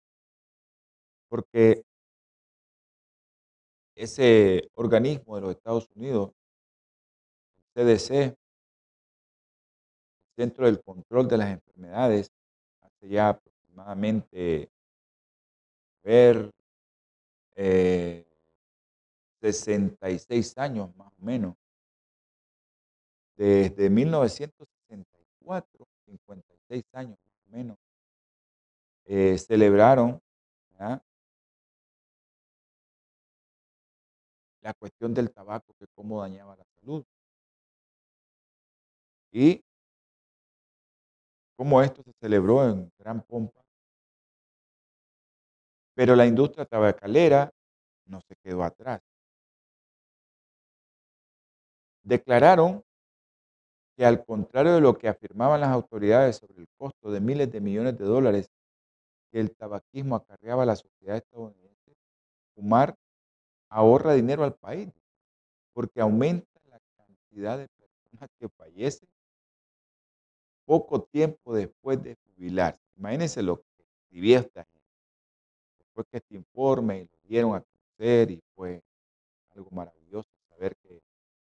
porque 1.28 1.84
ese 3.96 4.70
organismo 4.76 5.36
de 5.36 5.42
los 5.42 5.52
Estados 5.52 5.90
Unidos, 5.96 6.32
el 7.58 7.98
CDC, 7.98 8.12
el 8.12 8.38
Centro 10.36 10.66
del 10.66 10.82
Control 10.82 11.28
de 11.28 11.38
las 11.38 11.50
Enfermedades, 11.50 12.32
hace 12.82 13.10
ya 13.10 13.40
aproximadamente 13.80 14.70
ver 16.04 16.52
eh, 17.56 18.26
66 19.42 20.58
años 20.58 20.96
más 20.96 21.08
o 21.08 21.22
menos, 21.22 21.56
desde 23.36 23.90
1964, 23.90 25.88
56 26.06 26.84
años 26.94 27.18
más 27.26 27.36
o 27.46 27.50
menos, 27.50 27.78
eh, 29.06 29.38
celebraron 29.38 30.22
la 34.62 34.74
cuestión 34.74 35.14
del 35.14 35.32
tabaco, 35.32 35.74
que 35.80 35.88
cómo 35.96 36.22
dañaba 36.22 36.56
la 36.56 36.66
salud. 36.80 37.06
Y 39.32 39.64
cómo 41.60 41.82
esto 41.82 42.02
se 42.04 42.14
celebró 42.14 42.64
en 42.64 42.90
gran 42.98 43.22
pompa. 43.22 43.59
Pero 46.00 46.16
la 46.16 46.26
industria 46.26 46.64
tabacalera 46.64 47.52
no 48.06 48.22
se 48.22 48.34
quedó 48.38 48.64
atrás. 48.64 49.02
Declararon 52.04 52.86
que 53.98 54.06
al 54.06 54.24
contrario 54.24 54.76
de 54.76 54.80
lo 54.80 54.98
que 54.98 55.10
afirmaban 55.10 55.60
las 55.60 55.72
autoridades 55.72 56.38
sobre 56.38 56.62
el 56.62 56.70
costo 56.78 57.12
de 57.12 57.20
miles 57.20 57.52
de 57.52 57.60
millones 57.60 57.98
de 57.98 58.06
dólares 58.06 58.50
que 59.30 59.42
el 59.42 59.54
tabaquismo 59.54 60.16
acarreaba 60.16 60.64
a 60.64 60.68
la 60.68 60.78
sociedad 60.78 61.18
estadounidense, 61.18 61.98
fumar 62.56 62.96
ahorra 63.68 64.14
dinero 64.14 64.46
al 64.46 64.56
país, 64.56 64.88
porque 65.74 66.00
aumenta 66.00 66.62
la 66.70 66.80
cantidad 66.96 67.58
de 67.58 67.68
personas 67.68 68.30
que 68.40 68.48
fallecen 68.48 69.10
poco 70.64 71.04
tiempo 71.04 71.54
después 71.54 72.02
de 72.02 72.16
jubilarse. 72.16 72.80
Imagínense 72.96 73.44
lo 73.44 73.58
que 73.58 73.84
escribió 73.84 74.40
esta 74.40 74.64
gente. 74.64 74.79
Después 76.00 76.12
que 76.12 76.18
este 76.20 76.36
informe 76.36 77.10
lo 77.12 77.18
dieron 77.28 77.56
a 77.56 77.62
conocer 77.62 78.32
y 78.32 78.42
fue 78.56 78.82
algo 79.54 79.70
maravilloso 79.72 80.30
saber 80.48 80.74
que 80.78 81.02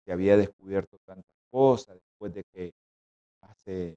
se 0.03 0.11
había 0.11 0.35
descubierto 0.35 0.97
tantas 1.05 1.35
cosas 1.51 1.99
después 2.01 2.33
de 2.33 2.43
que 2.45 2.73
hace 3.41 3.95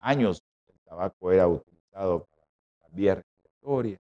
años 0.00 0.42
el 0.66 0.80
tabaco 0.80 1.30
era 1.30 1.46
utilizado 1.46 2.24
para 2.24 2.42
la 2.80 2.88
vía 2.88 3.14
respiratoria 3.14 3.92
historia. 3.92 3.98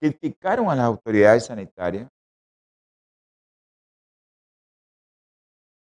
Criticaron 0.00 0.70
a 0.70 0.74
las 0.74 0.86
autoridades 0.86 1.46
sanitarias 1.46 2.08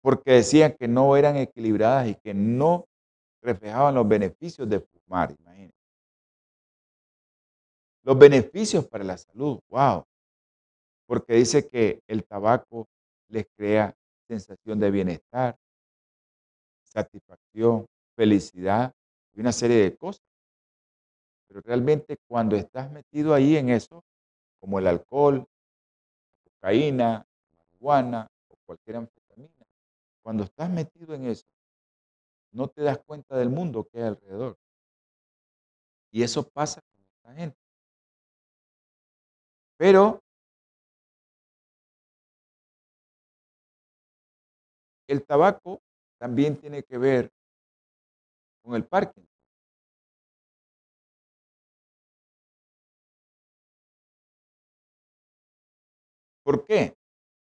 porque 0.02 0.32
decían 0.32 0.74
que 0.78 0.88
no 0.88 1.16
eran 1.16 1.36
equilibradas 1.36 2.08
y 2.08 2.16
que 2.16 2.34
no 2.34 2.86
reflejaban 3.40 3.94
los 3.94 4.06
beneficios 4.06 4.68
de 4.68 4.80
fumar, 4.80 5.34
imagínense. 5.38 5.76
Los 8.04 8.18
beneficios 8.18 8.86
para 8.88 9.04
la 9.04 9.16
salud, 9.16 9.60
wow. 9.68 10.04
Porque 11.06 11.34
dice 11.34 11.68
que 11.68 12.02
el 12.08 12.24
tabaco 12.24 12.88
les 13.28 13.46
crea 13.56 13.94
sensación 14.26 14.80
de 14.80 14.90
bienestar, 14.90 15.56
satisfacción, 16.82 17.86
felicidad 18.16 18.92
y 19.34 19.40
una 19.40 19.52
serie 19.52 19.76
de 19.76 19.96
cosas. 19.96 20.31
Pero 21.52 21.60
realmente 21.66 22.16
cuando 22.26 22.56
estás 22.56 22.90
metido 22.90 23.34
ahí 23.34 23.58
en 23.58 23.68
eso, 23.68 24.02
como 24.58 24.78
el 24.78 24.86
alcohol, 24.86 25.46
cocaína, 26.44 27.26
marihuana 27.58 28.26
o 28.48 28.56
cualquier 28.64 28.96
anfetamina, 28.96 29.66
cuando 30.22 30.44
estás 30.44 30.70
metido 30.70 31.14
en 31.14 31.26
eso, 31.26 31.44
no 32.52 32.68
te 32.68 32.80
das 32.80 32.98
cuenta 33.04 33.36
del 33.36 33.50
mundo 33.50 33.86
que 33.86 33.98
hay 33.98 34.04
alrededor. 34.04 34.56
Y 36.10 36.22
eso 36.22 36.42
pasa 36.48 36.80
con 36.80 37.04
esta 37.04 37.34
gente. 37.34 37.58
Pero 39.76 40.22
el 45.06 45.22
tabaco 45.26 45.82
también 46.18 46.56
tiene 46.56 46.82
que 46.82 46.96
ver 46.96 47.30
con 48.62 48.74
el 48.74 48.86
parking. 48.86 49.31
¿Por 56.42 56.64
qué? 56.64 56.96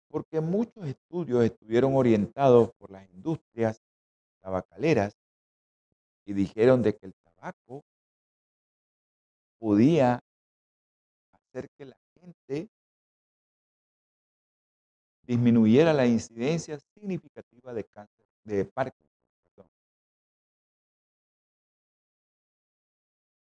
Porque 0.10 0.40
muchos 0.40 0.88
estudios 0.88 1.44
estuvieron 1.44 1.96
orientados 1.96 2.72
por 2.78 2.92
las 2.92 3.10
industrias 3.10 3.82
tabacaleras 4.42 5.18
y 6.26 6.34
dijeron 6.34 6.82
de 6.82 6.96
que 6.96 7.08
el 7.08 7.14
tabaco 7.16 7.84
podía 9.60 10.20
hacer 11.32 11.70
que 11.78 11.86
la 11.86 11.98
gente 12.20 12.70
disminuyera 15.24 15.92
la 15.94 16.06
incidencia 16.06 16.80
significativa 16.94 17.74
de 17.74 17.84
cáncer 17.84 18.26
de 18.46 18.66
Parkinson. 18.66 19.08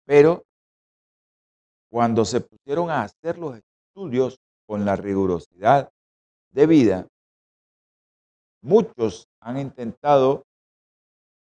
Pero 0.05 0.45
cuando 1.91 2.25
se 2.25 2.41
pusieron 2.41 2.91
a 2.91 3.03
hacer 3.03 3.39
los 3.39 3.59
estudios 3.59 4.39
con 4.73 4.87
la 4.87 4.97
rigurosidad 4.97 5.93
debida, 6.51 7.07
muchos 8.63 9.29
han 9.39 9.59
intentado 9.59 10.47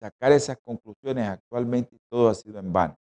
sacar 0.00 0.32
esas 0.32 0.56
conclusiones 0.64 1.28
actualmente 1.28 1.96
y 1.96 1.98
todo 2.08 2.30
ha 2.30 2.34
sido 2.34 2.58
en 2.58 2.72
vano. 2.72 2.96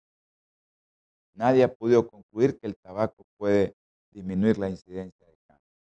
Nadie 1.34 1.66
ha 1.66 1.74
podido 1.74 2.08
concluir 2.08 2.58
que 2.58 2.68
el 2.68 2.78
tabaco 2.78 3.26
puede 3.38 3.76
disminuir 4.10 4.58
la 4.58 4.70
incidencia 4.70 5.28
de 5.28 5.36
cáncer. 5.46 5.76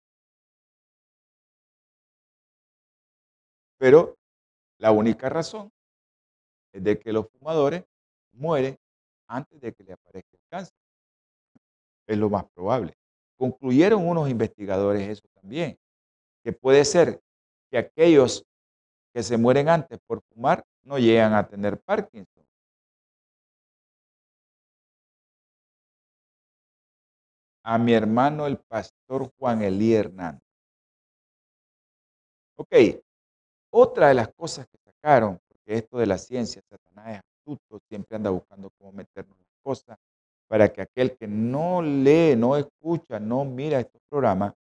Pero 3.77 4.15
la 4.79 4.93
única 4.93 5.29
razón 5.29 5.71
es 6.73 6.83
de 6.83 6.99
que 6.99 7.13
los 7.13 7.29
fumadores 7.29 7.85
mueren 8.33 8.79
antes 9.29 9.61
de 9.61 9.75
que 9.75 9.85
le 9.85 9.93
aparezca 9.93 10.31
el 10.33 10.43
cáncer. 10.49 10.75
Es 12.07 12.17
lo 12.17 12.31
más 12.31 12.47
probable. 12.55 12.95
Concluyeron 13.43 14.07
unos 14.07 14.31
investigadores 14.31 15.09
eso 15.09 15.27
también, 15.35 15.77
que 16.45 16.53
puede 16.53 16.85
ser 16.85 17.21
que 17.73 17.79
aquellos 17.79 18.47
que 19.13 19.25
se 19.25 19.37
mueren 19.37 19.69
antes 19.69 19.99
por 20.07 20.23
fumar 20.23 20.65
no 20.85 20.97
llegan 20.97 21.35
a 21.35 21.49
tener 21.49 21.77
Parkinson. 21.81 22.45
A 27.65 27.79
mi 27.79 27.95
hermano 27.95 28.47
el 28.47 28.59
pastor 28.59 29.29
Juan 29.37 29.63
Elí 29.63 29.93
Hernández. 29.93 30.47
Ok, 32.55 32.77
otra 33.73 34.07
de 34.07 34.15
las 34.15 34.29
cosas 34.37 34.69
que 34.69 34.79
sacaron, 34.79 35.41
porque 35.49 35.79
esto 35.79 35.99
de 35.99 36.07
la 36.07 36.19
ciencia, 36.19 36.63
Satanás 36.71 37.17
es 37.17 37.19
astuto, 37.19 37.81
siempre 37.89 38.15
anda 38.15 38.31
buscando 38.31 38.71
cómo 38.79 38.93
meternos 38.93 39.37
las 39.37 39.57
cosas, 39.65 39.99
para 40.53 40.71
que 40.71 40.83
aquel 40.83 41.17
que 41.17 41.27
no 41.27 41.81
lee, 41.81 42.37
no 42.37 42.59
escucha, 42.59 43.19
no 43.19 43.43
mira 43.43 43.81
estos 43.81 44.03
programas, 44.11 44.53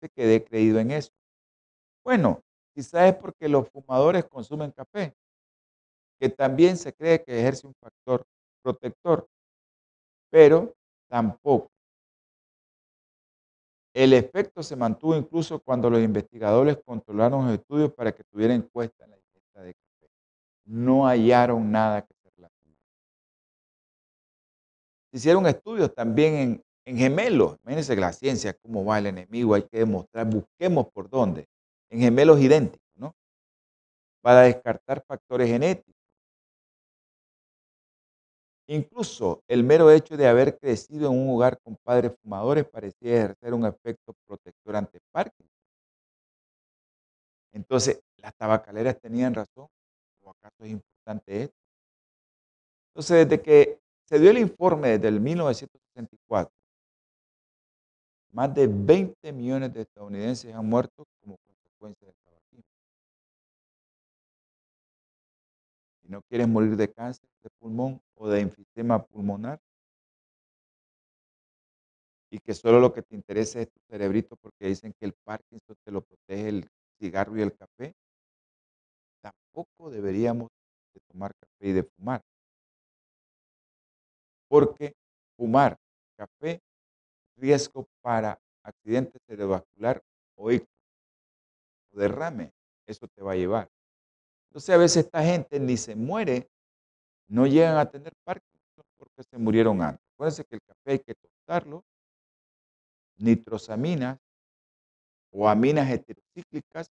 se 0.00 0.08
quede 0.08 0.42
creído 0.42 0.78
en 0.78 0.92
eso. 0.92 1.10
Bueno, 2.02 2.40
quizás 2.74 3.10
es 3.10 3.16
porque 3.16 3.46
los 3.46 3.68
fumadores 3.68 4.24
consumen 4.24 4.70
café, 4.70 5.14
que 6.18 6.30
también 6.30 6.78
se 6.78 6.94
cree 6.94 7.22
que 7.22 7.38
ejerce 7.38 7.66
un 7.66 7.74
factor 7.74 8.24
protector, 8.62 9.28
pero 10.30 10.74
tampoco. 11.06 11.70
El 13.92 14.14
efecto 14.14 14.62
se 14.62 14.74
mantuvo 14.74 15.16
incluso 15.16 15.60
cuando 15.60 15.90
los 15.90 16.00
investigadores 16.00 16.78
controlaron 16.82 17.44
los 17.44 17.58
estudios 17.58 17.92
para 17.92 18.12
que 18.12 18.24
tuviera 18.24 18.54
encuesta 18.54 19.04
en 19.04 19.10
la 19.10 19.18
ingesta 19.18 19.62
de 19.64 19.74
café. 19.74 20.10
No 20.64 21.06
hallaron 21.06 21.70
nada 21.70 22.00
que 22.06 22.14
hicieron 25.12 25.46
estudios 25.46 25.94
también 25.94 26.34
en, 26.34 26.64
en 26.84 26.96
gemelos. 26.96 27.58
Imagínense 27.62 27.96
la 27.96 28.12
ciencia, 28.12 28.54
cómo 28.54 28.84
va 28.84 28.98
el 28.98 29.06
enemigo, 29.06 29.54
hay 29.54 29.62
que 29.62 29.78
demostrar, 29.78 30.26
busquemos 30.26 30.88
por 30.92 31.08
dónde. 31.08 31.46
En 31.90 32.00
gemelos 32.00 32.40
idénticos, 32.40 32.86
¿no? 32.94 33.14
Para 34.22 34.42
descartar 34.42 35.04
factores 35.06 35.48
genéticos. 35.48 35.94
Incluso 38.68 39.42
el 39.48 39.64
mero 39.64 39.90
hecho 39.90 40.16
de 40.16 40.28
haber 40.28 40.56
crecido 40.56 41.10
en 41.10 41.18
un 41.18 41.34
hogar 41.34 41.60
con 41.60 41.76
padres 41.82 42.12
fumadores 42.22 42.64
parecía 42.68 43.16
ejercer 43.16 43.52
un 43.52 43.66
efecto 43.66 44.14
protector 44.24 44.76
ante 44.76 45.00
Parkinson. 45.10 45.50
Entonces, 47.52 48.00
las 48.18 48.32
tabacaleras 48.36 49.00
tenían 49.00 49.34
razón. 49.34 49.66
¿O 50.22 50.30
acaso 50.30 50.62
es 50.62 50.70
importante 50.70 51.42
esto? 51.42 51.56
Entonces, 52.90 53.28
desde 53.28 53.42
que 53.42 53.80
se 54.10 54.18
dio 54.18 54.30
el 54.30 54.38
informe 54.38 54.88
desde 54.88 55.06
el 55.06 55.20
1964, 55.20 56.52
más 58.32 58.52
de 58.52 58.66
20 58.66 59.32
millones 59.32 59.72
de 59.72 59.82
estadounidenses 59.82 60.52
han 60.52 60.66
muerto 60.66 61.04
como 61.20 61.36
consecuencia 61.46 62.08
del 62.08 62.16
tabaquismo. 62.24 62.64
Si 66.02 66.08
no 66.08 66.22
quieres 66.22 66.48
morir 66.48 66.76
de 66.76 66.92
cáncer 66.92 67.28
de 67.44 67.50
pulmón 67.60 68.00
o 68.16 68.28
de 68.28 68.40
enfisema 68.40 69.00
pulmonar, 69.00 69.60
y 72.32 72.38
que 72.38 72.54
solo 72.54 72.80
lo 72.80 72.92
que 72.92 73.02
te 73.02 73.14
interesa 73.14 73.60
es 73.60 73.70
tu 73.70 73.78
cerebrito 73.88 74.36
porque 74.36 74.66
dicen 74.66 74.92
que 74.98 75.06
el 75.06 75.12
Parkinson 75.24 75.76
te 75.84 75.92
lo 75.92 76.00
protege 76.02 76.48
el 76.48 76.68
cigarro 76.98 77.36
y 77.36 77.42
el 77.42 77.56
café, 77.56 77.94
tampoco 79.20 79.90
deberíamos 79.90 80.48
de 80.94 81.00
tomar 81.08 81.32
café 81.34 81.68
y 81.68 81.72
de 81.72 81.84
fumar. 81.84 82.22
Porque 84.50 84.96
fumar 85.36 85.78
café, 86.16 86.60
riesgo 87.36 87.86
para 88.02 88.36
accidente 88.64 89.20
cerebrovascular 89.20 90.02
o 90.34 90.50
ictus 90.50 90.68
o 91.92 91.98
derrame, 92.00 92.52
eso 92.84 93.06
te 93.06 93.22
va 93.22 93.32
a 93.32 93.36
llevar. 93.36 93.70
Entonces 94.48 94.74
a 94.74 94.76
veces 94.76 95.04
esta 95.04 95.22
gente 95.22 95.60
ni 95.60 95.76
se 95.76 95.94
muere, 95.94 96.50
no 97.28 97.46
llegan 97.46 97.78
a 97.78 97.88
tener 97.88 98.12
Parkinson 98.24 98.84
porque 98.96 99.22
se 99.22 99.38
murieron 99.38 99.80
antes. 99.82 100.04
Acuérdense 100.14 100.44
que 100.44 100.56
el 100.56 100.62
café 100.62 100.90
hay 100.90 100.98
que 100.98 101.14
tostarlo 101.14 101.84
nitrosaminas 103.18 104.18
o 105.30 105.48
aminas 105.48 105.88
heterocíclicas, 105.88 106.90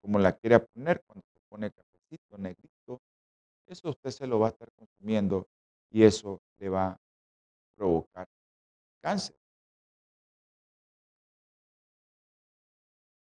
como 0.00 0.20
la 0.20 0.36
quiera 0.36 0.64
poner, 0.64 1.02
cuando 1.04 1.26
se 1.32 1.40
pone 1.48 1.72
cafecito, 1.72 2.38
negrito, 2.38 3.02
eso 3.66 3.90
usted 3.90 4.10
se 4.10 4.26
lo 4.28 4.38
va 4.38 4.46
a 4.46 4.50
estar 4.50 4.70
consumiendo 4.72 5.48
y 5.90 6.04
eso 6.04 6.40
le 6.58 6.68
va 6.68 6.86
a 6.88 7.00
provocar 7.76 8.26
cáncer. 9.02 9.36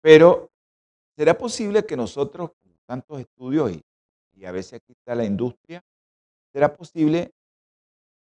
Pero, 0.01 0.49
¿será 1.15 1.37
posible 1.37 1.85
que 1.85 1.97
nosotros, 1.97 2.51
con 2.61 2.73
tantos 2.85 3.19
estudios 3.19 3.71
y, 3.71 3.83
y 4.33 4.45
a 4.45 4.51
veces 4.51 4.73
aquí 4.75 4.93
está 4.93 5.15
la 5.15 5.25
industria, 5.25 5.83
será 6.53 6.75
posible 6.75 7.31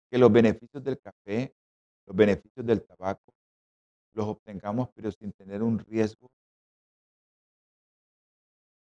que 0.09 0.17
los 0.17 0.31
beneficios 0.31 0.83
del 0.83 0.99
café, 0.99 1.53
los 2.07 2.15
beneficios 2.15 2.65
del 2.65 2.83
tabaco, 2.83 3.33
los 4.13 4.27
obtengamos, 4.27 4.89
pero 4.95 5.11
sin 5.11 5.31
tener 5.33 5.61
un 5.61 5.79
riesgo 5.79 6.29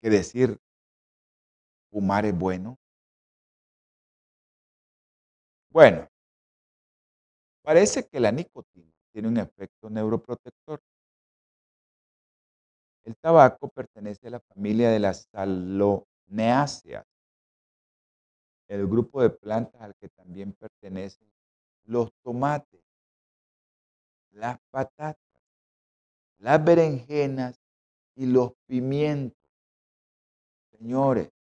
que 0.01 0.09
decir 0.09 0.59
fumar 1.89 2.25
es 2.25 2.37
bueno? 2.37 2.77
Bueno, 5.75 6.07
parece 7.61 8.07
que 8.07 8.21
la 8.21 8.31
nicotina 8.31 8.93
tiene 9.11 9.27
un 9.27 9.35
efecto 9.35 9.89
neuroprotector. 9.89 10.79
El 13.03 13.17
tabaco 13.17 13.67
pertenece 13.67 14.27
a 14.27 14.29
la 14.29 14.39
familia 14.39 14.89
de 14.89 15.01
las 15.01 15.27
saloneáceas, 15.33 17.05
el 18.69 18.87
grupo 18.87 19.21
de 19.21 19.31
plantas 19.31 19.81
al 19.81 19.93
que 19.95 20.07
también 20.07 20.53
pertenecen 20.53 21.27
los 21.83 22.09
tomates, 22.23 22.81
las 24.31 24.57
patatas, 24.71 25.43
las 26.37 26.63
berenjenas 26.63 27.59
y 28.15 28.27
los 28.27 28.53
pimientos. 28.65 29.51
Señores, 30.71 31.33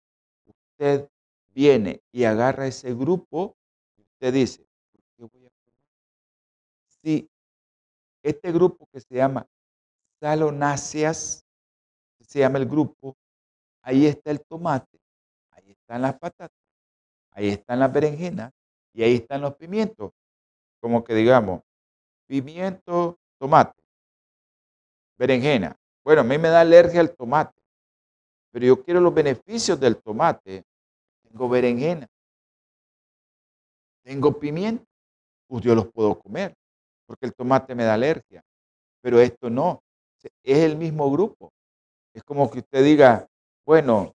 usted 0.45 1.09
viene 1.53 2.01
y 2.11 2.25
agarra 2.25 2.67
ese 2.67 2.93
grupo 2.93 3.55
dice. 4.31 4.65
Si 7.01 7.29
este 8.23 8.51
grupo 8.51 8.87
que 8.91 8.99
se 8.99 9.15
llama 9.15 9.47
salonáceas, 10.19 11.45
se 12.21 12.39
llama 12.39 12.57
el 12.57 12.65
grupo, 12.65 13.15
ahí 13.81 14.07
está 14.07 14.31
el 14.31 14.43
tomate, 14.43 14.99
ahí 15.51 15.71
están 15.71 16.01
las 16.01 16.17
patatas, 16.17 16.57
ahí 17.31 17.49
están 17.49 17.79
las 17.79 17.93
berenjenas 17.93 18.51
y 18.93 19.03
ahí 19.03 19.15
están 19.15 19.41
los 19.41 19.55
pimientos. 19.55 20.11
Como 20.79 21.03
que 21.03 21.13
digamos, 21.13 21.61
pimiento, 22.27 23.19
tomate, 23.37 23.81
berenjena. 25.17 25.77
Bueno, 26.03 26.21
a 26.21 26.23
mí 26.23 26.37
me 26.37 26.49
da 26.49 26.61
alergia 26.61 27.01
al 27.01 27.15
tomate, 27.15 27.59
pero 28.51 28.65
yo 28.65 28.83
quiero 28.83 28.99
los 29.01 29.13
beneficios 29.13 29.79
del 29.79 29.97
tomate. 30.01 30.63
Tengo 31.23 31.49
berenjena, 31.49 32.07
tengo 34.05 34.39
pimiento, 34.39 34.85
pues 35.47 35.63
yo 35.63 35.73
los 35.73 35.91
puedo 35.91 36.19
comer, 36.19 36.55
porque 37.07 37.25
el 37.25 37.33
tomate 37.33 37.73
me 37.73 37.83
da 37.83 37.95
alergia, 37.95 38.43
pero 39.01 39.19
esto 39.19 39.49
no, 39.49 39.81
es 40.43 40.57
el 40.59 40.77
mismo 40.77 41.11
grupo. 41.11 41.51
Es 42.13 42.23
como 42.23 42.49
que 42.49 42.59
usted 42.59 42.83
diga, 42.83 43.27
bueno, 43.65 44.13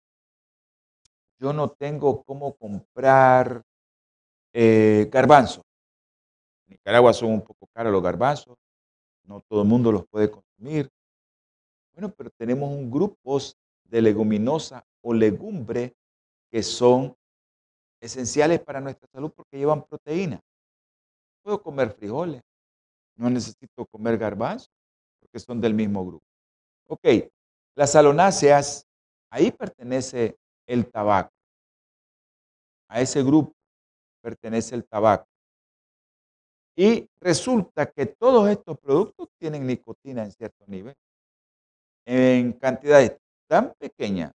yo 1.39 1.54
no 1.54 1.69
tengo 1.69 2.23
cómo 2.23 2.54
comprar 2.56 3.63
eh, 4.54 5.08
garbanzos. 5.12 5.63
En 6.67 6.73
Nicaragua 6.73 7.13
son 7.13 7.32
un 7.32 7.41
poco 7.41 7.67
caros 7.73 7.91
los 7.93 8.04
garbanzos, 8.04 8.58
no 9.23 9.41
todo 9.47 9.62
el 9.62 9.67
mundo 9.67 9.91
los 9.91 10.06
puede 10.08 10.30
consumir. 10.30 10.89
Bueno, 11.93 12.13
pero 12.15 12.30
tenemos 12.38 12.69
un 12.69 12.91
grupo 12.91 13.39
de 13.86 14.02
leguminosa 14.02 14.86
o 15.02 15.13
legumbre 15.13 15.95
que 16.52 16.62
son 16.62 17.15
esenciales 17.99 18.60
para 18.60 18.81
nuestra 18.81 19.07
salud 19.12 19.31
porque 19.36 19.57
llevan 19.57 19.83
proteína. 19.83 20.39
Puedo 21.43 21.62
comer 21.62 21.91
frijoles, 21.91 22.41
no 23.15 23.29
necesito 23.29 23.86
comer 23.86 24.17
garbanzos 24.17 24.71
porque 25.19 25.39
son 25.39 25.60
del 25.60 25.73
mismo 25.73 26.05
grupo. 26.05 26.25
Ok, 26.88 27.05
las 27.75 27.91
salonáceas, 27.91 28.86
ahí 29.29 29.51
pertenece 29.51 30.38
el 30.67 30.89
tabaco. 30.89 31.31
A 32.89 33.01
ese 33.01 33.23
grupo 33.23 33.53
pertenece 34.21 34.75
el 34.75 34.86
tabaco. 34.86 35.27
Y 36.75 37.10
resulta 37.19 37.88
que 37.88 38.05
todos 38.05 38.49
estos 38.49 38.77
productos 38.79 39.29
tienen 39.39 39.65
nicotina 39.65 40.23
en 40.23 40.31
cierto 40.31 40.63
nivel, 40.67 40.95
en 42.05 42.53
cantidades 42.53 43.17
tan 43.47 43.73
pequeñas, 43.79 44.31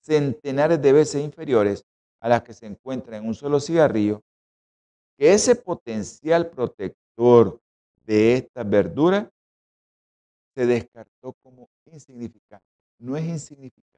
centenares 0.00 0.82
de 0.82 0.92
veces 0.92 1.22
inferiores 1.22 1.84
a 2.20 2.28
las 2.28 2.42
que 2.42 2.54
se 2.54 2.66
encuentran 2.66 3.22
en 3.22 3.28
un 3.28 3.34
solo 3.34 3.60
cigarrillo, 3.60 4.22
que 5.16 5.32
ese 5.32 5.54
potencial 5.54 6.48
protector 6.50 7.60
de 8.04 8.34
esta 8.34 8.62
verdura 8.64 9.30
se 10.54 10.66
descartó 10.66 11.34
como 11.42 11.68
insignificante. 11.86 12.66
No 12.98 13.16
es 13.16 13.24
insignificante. 13.24 13.88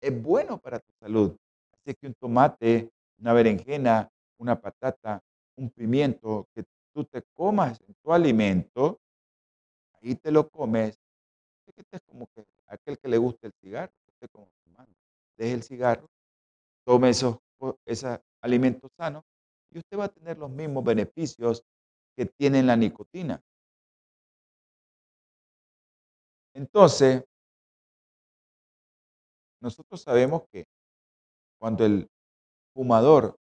Es 0.00 0.22
bueno 0.22 0.58
para 0.58 0.78
tu 0.78 0.92
salud. 1.00 1.36
Así 1.72 1.94
que 1.94 2.06
un 2.06 2.14
tomate, 2.14 2.90
una 3.18 3.32
berenjena, 3.32 4.10
una 4.38 4.60
patata, 4.60 5.22
un 5.56 5.70
pimiento 5.70 6.48
que 6.54 6.64
tú 6.92 7.04
te 7.04 7.22
comas 7.34 7.80
en 7.86 7.94
tu 8.02 8.12
alimento, 8.12 9.00
ahí 10.00 10.14
te 10.14 10.30
lo 10.30 10.48
comes. 10.48 10.98
Es 11.90 12.00
como 12.06 12.26
que 12.34 12.44
aquel 12.66 12.98
que 12.98 13.08
le 13.08 13.18
gusta 13.18 13.46
el 13.46 13.52
cigarro, 13.60 13.92
esté 14.08 14.28
como 14.28 14.48
fumando. 14.64 14.92
Deje 15.36 15.54
el 15.54 15.62
cigarro, 15.62 16.08
tome 16.84 17.10
esos, 17.10 17.38
esos 17.86 18.18
alimentos 18.42 18.90
sanos 18.96 19.24
y 19.70 19.78
usted 19.78 19.98
va 19.98 20.04
a 20.04 20.08
tener 20.08 20.38
los 20.38 20.50
mismos 20.50 20.84
beneficios 20.84 21.64
que 22.16 22.26
tiene 22.26 22.62
la 22.62 22.76
nicotina. 22.76 23.40
Entonces, 26.54 27.24
nosotros 29.60 30.02
sabemos 30.02 30.42
que 30.52 30.66
cuando 31.58 31.86
el 31.86 32.08
fumador 32.74 33.38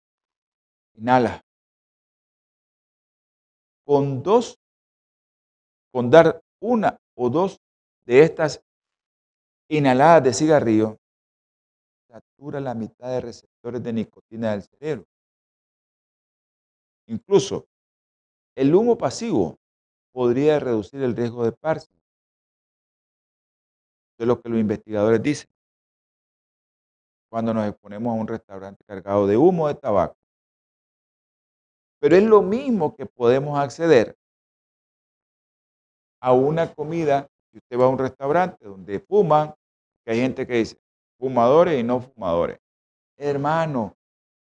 inhala 0.94 1.42
con 3.85 4.22
dos, 4.22 4.59
con 5.92 6.11
dar 6.11 6.40
una 6.61 6.99
o 7.16 7.31
dos 7.31 7.61
de 8.07 8.22
estas 8.22 8.61
inhaladas 9.68 10.25
de 10.25 10.35
cigarrillo, 10.35 10.96
satura 12.37 12.61
la 12.61 12.75
mitad 12.75 13.11
de 13.11 13.20
receptores 13.20 13.83
de 13.83 13.92
nicotina 13.92 14.53
del 14.53 14.62
cerebro. 14.62 15.07
Incluso 17.09 17.66
el 18.55 18.75
humo 18.75 18.99
pasivo 18.99 19.59
podría 20.12 20.59
reducir 20.59 21.03
el 21.03 21.16
riesgo 21.16 21.44
de 21.44 21.53
Parkinson. 21.53 21.96
Eso 24.14 24.22
es 24.22 24.27
lo 24.27 24.40
que 24.40 24.49
los 24.49 24.59
investigadores 24.59 25.22
dicen. 25.22 25.49
Cuando 27.31 27.53
nos 27.53 27.68
exponemos 27.68 28.11
a 28.11 28.20
un 28.20 28.29
restaurante 28.29 28.83
cargado 28.87 29.27
de 29.27 29.37
humo 29.37 29.68
de 29.68 29.75
tabaco. 29.75 30.16
Pero 32.01 32.16
es 32.16 32.25
lo 32.25 32.42
mismo 32.42 32.94
que 32.94 33.07
podemos 33.07 33.59
acceder 33.59 34.16
a 36.20 36.33
una 36.33 36.72
comida, 36.75 37.29
si 37.51 37.59
usted 37.59 37.79
va 37.79 37.85
a 37.85 37.88
un 37.88 37.99
restaurante 37.99 38.64
donde 38.64 39.01
fuman, 39.01 39.55
que 40.05 40.12
hay 40.12 40.20
gente 40.20 40.46
que 40.46 40.55
dice 40.55 40.77
fumadores 41.18 41.81
y 41.81 41.83
no 41.83 42.00
fumadores. 42.00 42.59
Hermano, 43.16 43.96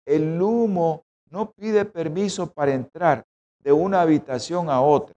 el 0.05 0.41
humo 0.41 1.05
no 1.29 1.51
pide 1.51 1.85
permiso 1.85 2.51
para 2.51 2.73
entrar 2.73 3.25
de 3.59 3.71
una 3.71 4.01
habitación 4.01 4.69
a 4.69 4.81
otra. 4.81 5.15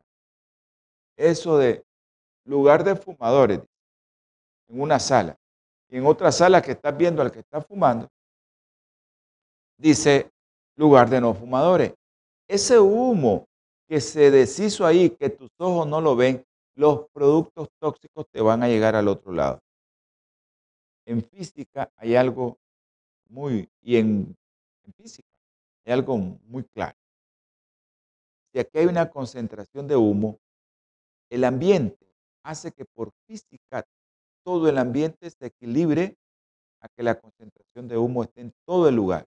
Eso 1.17 1.59
de 1.59 1.85
lugar 2.45 2.85
de 2.85 2.97
fumadores, 2.97 3.61
en 4.69 4.81
una 4.81 4.99
sala, 4.99 5.37
y 5.89 5.99
en 5.99 6.07
otra 6.07 6.33
sala 6.33 6.63
que 6.63 6.73
estás 6.73 6.97
viendo 6.97 7.23
al 7.23 7.31
que 7.31 7.41
está 7.41 7.61
fumando, 7.61 8.09
dice 9.77 10.31
lugar 10.77 11.09
de 11.11 11.21
no 11.21 11.35
fumadores. 11.35 11.95
Ese 12.49 12.79
humo 12.79 13.47
que 13.89 14.01
se 14.01 14.31
deshizo 14.31 14.87
ahí, 14.87 15.11
que 15.11 15.31
tus 15.31 15.51
ojos 15.59 15.87
no 15.87 16.01
lo 16.01 16.17
ven, 16.17 16.45
los 16.75 17.07
productos 17.13 17.69
tóxicos 17.79 18.27
te 18.31 18.41
van 18.41 18.63
a 18.63 18.69
llegar 18.69 18.97
al 18.97 19.09
otro 19.09 19.33
lado. 19.33 19.61
En 21.05 21.23
física 21.23 21.93
hay 21.97 22.15
algo 22.15 22.59
muy, 23.29 23.69
y 23.81 23.97
en, 23.97 24.37
física 24.97 25.29
hay 25.85 25.93
algo 25.95 26.17
muy 26.17 26.65
claro. 26.65 26.97
Si 28.53 28.59
aquí 28.61 28.79
hay 28.79 28.87
una 28.87 29.11
concentración 29.11 29.89
de 29.89 29.97
humo, 29.97 30.39
el 31.31 31.45
ambiente 31.45 32.07
hace 32.43 32.73
que 32.73 32.85
por 32.85 33.11
física 33.27 33.85
todo 34.45 34.69
el 34.69 34.79
ambiente 34.79 35.31
se 35.31 35.47
equilibre 35.47 36.17
a 36.81 36.89
que 36.89 37.03
la 37.03 37.19
concentración 37.19 37.89
de 37.89 37.97
humo 37.97 38.25
esté 38.25 38.43
en 38.43 38.53
todo 38.67 38.89
el 38.89 38.97
lugar. 38.97 39.27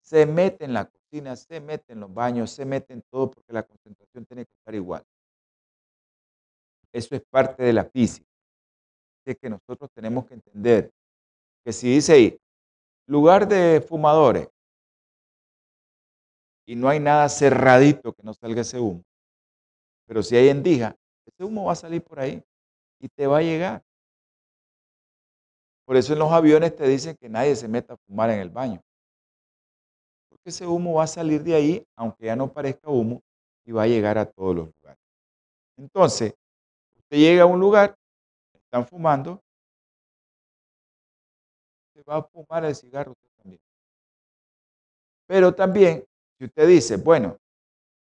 Se 0.00 0.26
mete 0.26 0.64
en 0.64 0.72
la 0.72 0.86
cocina, 0.86 1.36
se 1.36 1.60
mete 1.60 1.92
en 1.92 2.00
los 2.00 2.12
baños, 2.12 2.50
se 2.50 2.64
mete 2.64 2.94
en 2.94 3.02
todo 3.10 3.30
porque 3.30 3.52
la 3.52 3.64
concentración 3.64 4.24
tiene 4.26 4.46
que 4.46 4.54
estar 4.54 4.74
igual. 4.74 5.04
eso 6.92 7.16
es 7.16 7.22
parte 7.22 7.62
de 7.62 7.72
la 7.72 7.84
física. 7.84 8.28
Es 9.26 9.36
que 9.38 9.50
nosotros 9.50 9.90
tenemos 9.92 10.26
que 10.26 10.34
entender 10.34 10.92
que 11.64 11.72
si 11.72 11.94
dice 11.94 12.12
ahí, 12.12 12.38
lugar 13.06 13.48
de 13.48 13.80
fumadores, 13.80 14.48
y 16.66 16.76
no 16.76 16.88
hay 16.88 17.00
nada 17.00 17.28
cerradito 17.28 18.12
que 18.12 18.22
no 18.22 18.32
salga 18.34 18.62
ese 18.62 18.78
humo, 18.78 19.02
pero 20.06 20.22
si 20.22 20.36
hay 20.36 20.48
endija, 20.48 20.96
ese 21.26 21.44
humo 21.44 21.64
va 21.64 21.72
a 21.72 21.76
salir 21.76 22.02
por 22.02 22.20
ahí 22.20 22.42
y 23.00 23.08
te 23.08 23.26
va 23.26 23.38
a 23.38 23.42
llegar. 23.42 23.82
Por 25.86 25.96
eso 25.96 26.14
en 26.14 26.18
los 26.18 26.32
aviones 26.32 26.74
te 26.74 26.86
dicen 26.86 27.16
que 27.20 27.28
nadie 27.28 27.54
se 27.56 27.68
meta 27.68 27.94
a 27.94 27.96
fumar 28.06 28.30
en 28.30 28.40
el 28.40 28.48
baño. 28.48 28.80
Porque 30.30 30.48
ese 30.48 30.66
humo 30.66 30.94
va 30.94 31.04
a 31.04 31.06
salir 31.06 31.42
de 31.42 31.54
ahí, 31.54 31.86
aunque 31.96 32.26
ya 32.26 32.36
no 32.36 32.50
parezca 32.50 32.88
humo, 32.90 33.22
y 33.66 33.72
va 33.72 33.82
a 33.82 33.86
llegar 33.86 34.16
a 34.18 34.26
todos 34.26 34.54
los 34.56 34.66
lugares. 34.74 35.00
Entonces, 35.76 36.34
usted 36.96 37.16
llega 37.16 37.42
a 37.42 37.46
un 37.46 37.60
lugar, 37.60 37.96
están 38.54 38.86
fumando, 38.86 39.43
va 42.08 42.16
a 42.16 42.22
fumar 42.22 42.64
el 42.64 42.74
cigarro 42.74 43.12
usted 43.12 43.30
también. 43.36 43.60
Pero 45.26 45.54
también, 45.54 46.04
si 46.38 46.44
usted 46.44 46.68
dice, 46.68 46.96
bueno, 46.96 47.38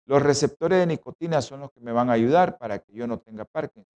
los 0.06 0.22
receptores 0.22 0.78
de 0.80 0.86
nicotina 0.86 1.40
son 1.40 1.60
los 1.60 1.70
que 1.72 1.80
me 1.80 1.92
van 1.92 2.10
a 2.10 2.14
ayudar 2.14 2.58
para 2.58 2.78
que 2.80 2.92
yo 2.92 3.06
no 3.06 3.18
tenga 3.18 3.44
Parkinson. 3.44 3.86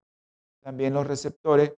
También 0.62 0.94
los 0.94 1.06
receptores 1.06 1.72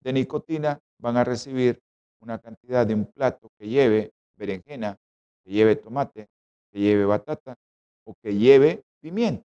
de 0.00 0.12
nicotina 0.12 0.80
van 0.98 1.16
a 1.16 1.24
recibir 1.24 1.80
una 2.20 2.38
cantidad 2.38 2.86
de 2.86 2.94
un 2.94 3.06
plato 3.06 3.50
que 3.58 3.68
lleve 3.68 4.12
berenjena, 4.36 4.98
que 5.44 5.50
lleve 5.50 5.76
tomate, 5.76 6.28
que 6.72 6.80
lleve 6.80 7.04
batata 7.04 7.56
o 8.04 8.14
que 8.22 8.34
lleve 8.34 8.82
pimiento. 9.00 9.44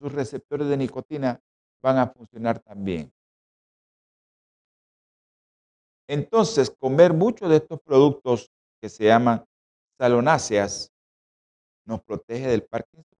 Sus 0.00 0.12
receptores 0.12 0.68
de 0.68 0.76
nicotina 0.76 1.40
van 1.82 1.98
a 1.98 2.06
funcionar 2.06 2.60
también. 2.60 3.12
Entonces, 6.08 6.70
comer 6.70 7.12
muchos 7.12 7.48
de 7.48 7.56
estos 7.56 7.80
productos 7.80 8.50
que 8.80 8.88
se 8.88 9.04
llaman 9.04 9.44
salonáceas 9.98 10.92
nos 11.84 12.02
protege 12.02 12.48
del 12.48 12.64
Parkinson. 12.64 13.18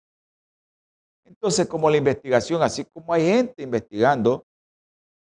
Entonces, 1.25 1.66
como 1.66 1.88
la 1.88 1.97
investigación, 1.97 2.62
así 2.62 2.85
como 2.85 3.12
hay 3.14 3.27
gente 3.27 3.62
investigando 3.62 4.45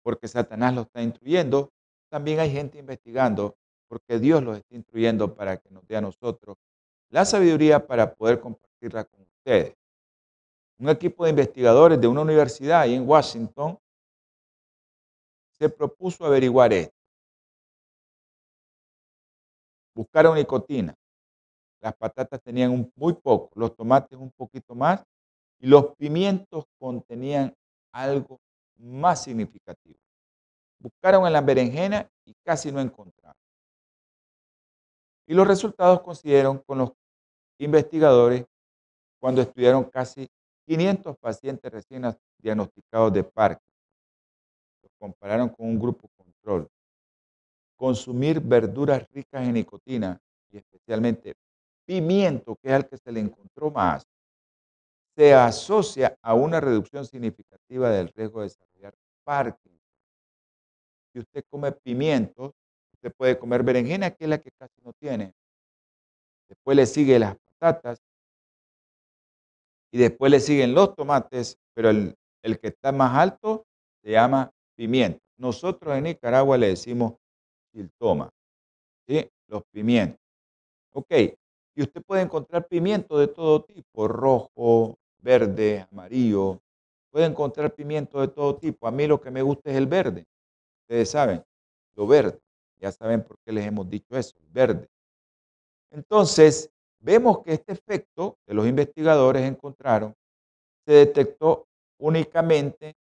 porque 0.03 0.29
Satanás 0.29 0.75
lo 0.75 0.83
está 0.83 1.03
instruyendo, 1.03 1.71
también 2.09 2.41
hay 2.41 2.51
gente 2.51 2.79
investigando 2.79 3.57
porque 3.89 4.19
Dios 4.19 4.43
los 4.43 4.57
está 4.57 4.75
instruyendo 4.75 5.35
para 5.35 5.57
que 5.59 5.71
nos 5.71 5.87
dé 5.87 5.97
a 5.97 6.01
nosotros 6.01 6.57
la 7.11 7.25
sabiduría 7.25 7.87
para 7.87 8.15
poder 8.15 8.41
compartirla 8.41 9.05
con 9.05 9.23
ustedes. 9.23 9.75
Un 10.79 10.89
equipo 10.89 11.25
de 11.25 11.31
investigadores 11.31 12.01
de 12.01 12.07
una 12.07 12.21
universidad 12.21 12.83
ahí 12.83 12.95
en 12.95 13.09
Washington 13.09 13.79
se 15.59 15.69
propuso 15.69 16.25
averiguar 16.25 16.73
esto. 16.73 16.98
Buscaron 19.99 20.37
nicotina. 20.37 20.95
Las 21.81 21.93
patatas 21.97 22.41
tenían 22.41 22.93
muy 22.95 23.15
poco, 23.15 23.51
los 23.57 23.75
tomates 23.75 24.17
un 24.17 24.31
poquito 24.31 24.73
más 24.77 25.03
y 25.59 25.67
los 25.67 25.97
pimientos 25.97 26.67
contenían 26.79 27.53
algo 27.93 28.39
más 28.77 29.25
significativo. 29.25 29.99
Buscaron 30.79 31.27
en 31.27 31.33
la 31.33 31.41
berenjena 31.41 32.09
y 32.25 32.33
casi 32.45 32.71
no 32.71 32.81
encontraron. 32.81 33.35
Y 35.27 35.35
los 35.35 35.49
resultados 35.49 36.01
coincidieron 36.03 36.59
con 36.59 36.79
los 36.79 36.93
investigadores 37.59 38.47
cuando 39.19 39.43
estudiaron 39.43 39.83
casi 39.83 40.29
500 40.69 41.19
pacientes 41.19 41.73
recién 41.73 42.05
diagnosticados 42.41 43.13
de 43.13 43.25
Parkinson. 43.25 43.67
Los 44.81 44.93
compararon 44.97 45.49
con 45.49 45.67
un 45.67 45.77
grupo 45.81 46.09
control. 46.17 46.71
Consumir 47.79 48.41
verduras 48.41 49.07
ricas 49.13 49.47
en 49.47 49.55
nicotina 49.55 50.21
y 50.51 50.59
especialmente 50.59 51.35
pimiento, 51.87 52.57
que 52.57 52.69
es 52.69 52.75
el 52.75 52.87
que 52.87 52.99
se 52.99 53.13
le 53.13 53.21
encontró 53.21 53.71
más, 53.71 54.05
se 55.17 55.33
asocia 55.33 56.17
a 56.21 56.35
una 56.35 56.61
reducción 56.61 57.07
significativa 57.07 57.91
del 57.91 58.09
riesgo 58.09 58.41
de 58.41 58.49
desarrollar 58.49 58.95
Parkinson. 59.25 59.81
Si 61.13 61.21
usted 61.21 61.45
come 61.49 61.73
pimiento, 61.73 62.55
usted 62.95 63.13
puede 63.17 63.39
comer 63.39 63.63
berenjena, 63.63 64.11
que 64.11 64.25
es 64.25 64.31
la 64.31 64.39
que 64.39 64.51
casi 64.51 64.81
no 64.83 64.93
tiene. 64.93 65.33
Después 66.49 66.77
le 66.77 66.87
sigue 66.87 67.19
las 67.19 67.37
patatas 67.37 68.03
y 69.91 69.99
después 69.99 70.31
le 70.31 70.41
siguen 70.41 70.75
los 70.75 70.95
tomates, 70.95 71.59
pero 71.75 71.91
el, 71.91 72.17
que 72.43 72.69
está 72.69 72.93
más 72.93 73.17
alto 73.17 73.67
se 74.03 74.13
llama 74.13 74.51
pimiento. 74.75 75.21
Nosotros 75.37 75.97
en 75.97 76.05
Nicaragua 76.05 76.59
le 76.59 76.69
decimos 76.69 77.15
chiltoma, 77.79 78.31
¿sí? 79.07 79.31
los 79.47 79.63
pimientos. 79.71 80.21
Ok, 80.93 81.13
y 81.77 81.83
usted 81.83 82.03
puede 82.03 82.23
encontrar 82.23 82.67
pimiento 82.67 83.19
de 83.19 83.29
todo 83.29 83.63
tipo, 83.63 84.09
rojo, 84.09 84.99
verde, 85.19 85.87
amarillo. 85.93 86.61
Puede 87.11 87.27
encontrar 87.27 87.73
pimiento 87.73 88.21
de 88.21 88.29
todo 88.29 88.57
tipo. 88.57 88.89
A 88.89 88.91
mí 88.91 89.07
lo 89.07 89.21
que 89.21 89.31
me 89.31 89.43
gusta 89.43 89.71
es 89.71 89.77
el 89.77 89.87
verde. 89.87 90.27
Ustedes 90.83 91.11
saben, 91.11 91.45
lo 91.95 92.07
verde. 92.07 92.41
Ya 92.81 92.91
saben 92.91 93.23
por 93.23 93.39
qué 93.45 93.53
les 93.53 93.65
hemos 93.65 93.89
dicho 93.89 94.17
eso, 94.17 94.37
el 94.41 94.49
verde. 94.51 94.89
Entonces, 95.91 96.71
vemos 97.01 97.43
que 97.45 97.53
este 97.53 97.73
efecto 97.73 98.39
que 98.45 98.55
los 98.55 98.67
investigadores 98.67 99.43
encontraron 99.43 100.15
se 100.85 100.93
detectó 100.95 101.67
únicamente 101.99 102.97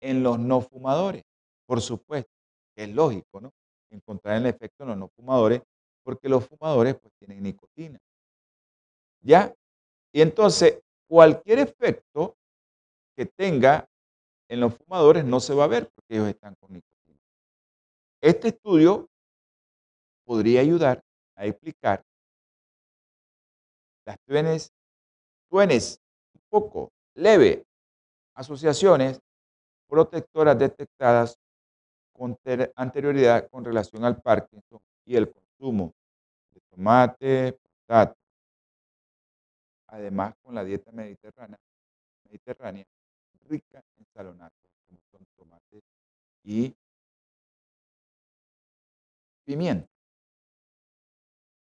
en 0.00 0.22
los 0.22 0.38
no 0.38 0.60
fumadores. 0.60 1.22
Por 1.66 1.80
supuesto, 1.80 2.32
es 2.76 2.88
lógico, 2.88 3.40
¿no? 3.40 3.52
Encontrar 3.92 4.38
el 4.38 4.46
efecto 4.46 4.84
en 4.84 4.90
los 4.90 4.98
no 4.98 5.08
fumadores, 5.08 5.62
porque 6.02 6.28
los 6.28 6.46
fumadores 6.46 6.96
pues 6.96 7.12
tienen 7.18 7.42
nicotina. 7.42 7.98
¿Ya? 9.20 9.54
Y 10.12 10.22
entonces, 10.22 10.80
cualquier 11.06 11.58
efecto 11.60 12.36
que 13.16 13.26
tenga 13.26 13.86
en 14.48 14.60
los 14.60 14.74
fumadores 14.74 15.24
no 15.24 15.40
se 15.40 15.54
va 15.54 15.64
a 15.64 15.68
ver 15.68 15.90
porque 15.94 16.14
ellos 16.14 16.28
están 16.28 16.54
con 16.56 16.72
nicotina. 16.72 17.20
Este 18.22 18.48
estudio 18.48 19.08
podría 20.24 20.60
ayudar 20.60 21.02
a 21.36 21.46
explicar 21.46 22.02
las 24.06 24.16
tuenes, 24.26 24.72
tuenes 25.50 26.00
un 26.34 26.40
poco 26.48 26.92
leve, 27.14 27.64
asociaciones 28.34 29.20
protectoras 29.86 30.58
detectadas 30.58 31.36
con 32.22 32.38
anterioridad 32.76 33.50
con 33.50 33.64
relación 33.64 34.04
al 34.04 34.22
Parkinson 34.22 34.78
y 35.04 35.16
el 35.16 35.28
consumo 35.28 35.92
de 36.54 36.60
tomate, 36.70 37.58
patata, 37.84 38.16
además 39.88 40.32
con 40.40 40.54
la 40.54 40.62
dieta 40.62 40.92
mediterránea, 40.92 41.58
rica 43.48 43.82
en 43.98 44.06
salonatos, 44.14 44.70
como 44.86 45.00
son 45.10 45.26
tomates 45.36 45.82
y 46.44 46.72
pimiento. 49.44 49.88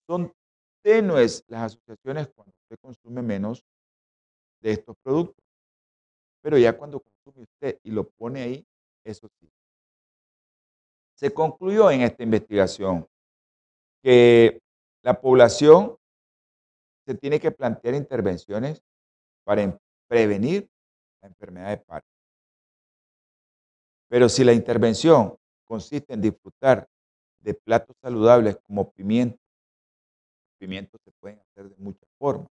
Son 0.05 0.31
tenues 0.83 1.43
las 1.47 1.73
asociaciones 1.73 2.29
cuando 2.35 2.53
usted 2.61 2.77
consume 2.79 3.23
menos 3.23 3.65
de 4.61 4.73
estos 4.73 4.95
productos. 5.01 5.43
Pero 6.43 6.59
ya 6.59 6.77
cuando 6.77 6.99
consume 6.99 7.45
usted 7.45 7.79
y 7.81 7.89
lo 7.89 8.07
pone 8.07 8.43
ahí, 8.43 8.67
eso 9.03 9.27
sí. 9.39 9.54
Se 11.15 11.33
concluyó 11.33 11.89
en 11.91 12.01
esta 12.01 12.23
investigación 12.23 13.07
que 14.03 14.61
la 15.01 15.19
población 15.19 15.97
se 17.05 17.15
tiene 17.15 17.39
que 17.39 17.51
plantear 17.51 17.95
intervenciones 17.95 18.83
para 19.43 19.79
prevenir 20.07 20.69
la 21.21 21.29
enfermedad 21.29 21.69
de 21.69 21.77
Parkinson. 21.77 22.15
Pero 24.09 24.29
si 24.29 24.43
la 24.43 24.53
intervención 24.53 25.37
consiste 25.65 26.13
en 26.13 26.21
disfrutar 26.21 26.87
de 27.39 27.53
platos 27.53 27.95
saludables 28.01 28.57
como 28.65 28.91
pimiento, 28.91 29.39
pimientos 30.57 30.99
se 31.03 31.11
pueden 31.11 31.39
hacer 31.39 31.69
de 31.69 31.75
muchas 31.77 32.09
formas. 32.17 32.49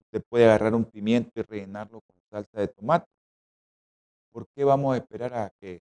Usted 0.00 0.22
puede 0.28 0.46
agarrar 0.46 0.74
un 0.74 0.84
pimiento 0.84 1.30
y 1.40 1.42
rellenarlo 1.42 2.00
con 2.00 2.16
salsa 2.30 2.60
de 2.60 2.68
tomate. 2.68 3.10
¿Por 4.32 4.46
qué 4.54 4.64
vamos 4.64 4.94
a 4.94 4.98
esperar 4.98 5.34
a 5.34 5.50
que 5.60 5.80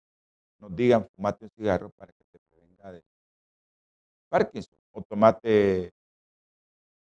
nos 0.59 0.75
digan 0.75 1.07
fumate 1.15 1.45
un 1.45 1.51
cigarro 1.51 1.89
para 1.91 2.11
que 2.13 2.23
se 2.31 2.39
prevenga 2.49 2.91
de 2.91 3.03
Parkinson? 4.29 4.77
O 4.91 5.01
tomate 5.01 5.91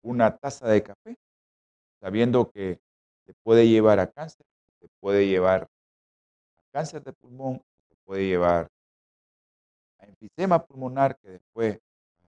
una 0.03 0.37
taza 0.37 0.69
de 0.69 0.83
café, 0.83 1.17
sabiendo 2.01 2.51
que 2.51 2.81
se 3.27 3.35
puede 3.43 3.69
llevar 3.69 4.01
a 4.01 4.11
cáncer, 4.11 4.45
se 4.81 4.89
puede 5.01 5.27
llevar 5.27 5.69
a 6.59 6.65
cáncer 6.73 7.03
de 7.05 7.13
pulmón, 7.13 7.63
se 7.89 7.97
puede 8.05 8.27
llevar 8.27 8.69
a 9.99 10.07
enfisema 10.07 10.65
pulmonar, 10.65 11.19
que 11.19 11.31
después 11.31 11.79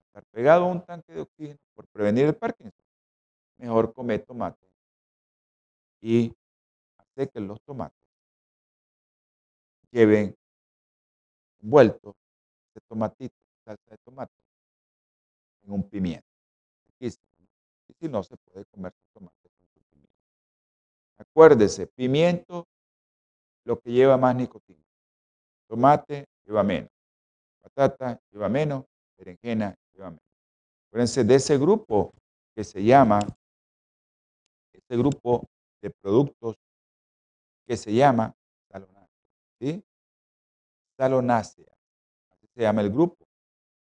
estar 0.07 0.23
pegado 0.31 0.65
a 0.65 0.71
un 0.71 0.85
tanque 0.85 1.13
de 1.13 1.21
oxígeno 1.21 1.59
por 1.73 1.87
prevenir 1.87 2.25
el 2.27 2.35
Parkinson. 2.35 2.85
Mejor 3.57 3.93
comer 3.93 4.23
tomate 4.25 4.65
y 6.01 6.35
que 7.15 7.39
los 7.39 7.61
tomates 7.61 7.97
lleven 9.91 10.35
envuelto 11.65 12.15
de 12.75 12.81
tomatito, 12.87 13.35
salsa 13.65 13.91
de 13.91 13.97
tomate, 14.05 14.33
en 15.63 15.71
un 15.71 15.89
pimiento. 15.89 16.27
Y 16.99 17.09
si 17.09 18.07
no, 18.07 18.23
se 18.23 18.35
puede 18.37 18.65
comer 18.65 18.93
tomate 19.13 19.49
con 19.49 19.83
pimiento. 19.89 20.13
Acuérdese, 21.17 21.87
pimiento, 21.87 22.67
lo 23.65 23.79
que 23.79 23.91
lleva 23.91 24.17
más 24.17 24.35
nicotina. 24.35 24.83
Tomate 25.67 26.25
lleva 26.45 26.63
menos. 26.63 26.91
Patata 27.61 28.19
lleva 28.31 28.47
menos. 28.47 28.85
Berenjena 29.17 29.75
lleva 29.93 30.11
menos. 30.11 30.25
Acuérdense 30.87 31.23
de 31.23 31.35
ese 31.35 31.57
grupo 31.57 32.13
que 32.55 32.63
se 32.63 32.83
llama, 32.83 33.19
este 34.71 34.97
grupo 34.97 35.47
de 35.81 35.89
productos 35.89 36.57
que 37.65 37.75
se 37.75 37.93
llama 37.93 38.35
salonácea. 38.69 39.09
¿sí? 39.59 39.83
Salonácea, 40.97 41.71
así 42.31 42.47
se 42.47 42.61
llama 42.61 42.81
el 42.81 42.89
grupo. 42.89 43.27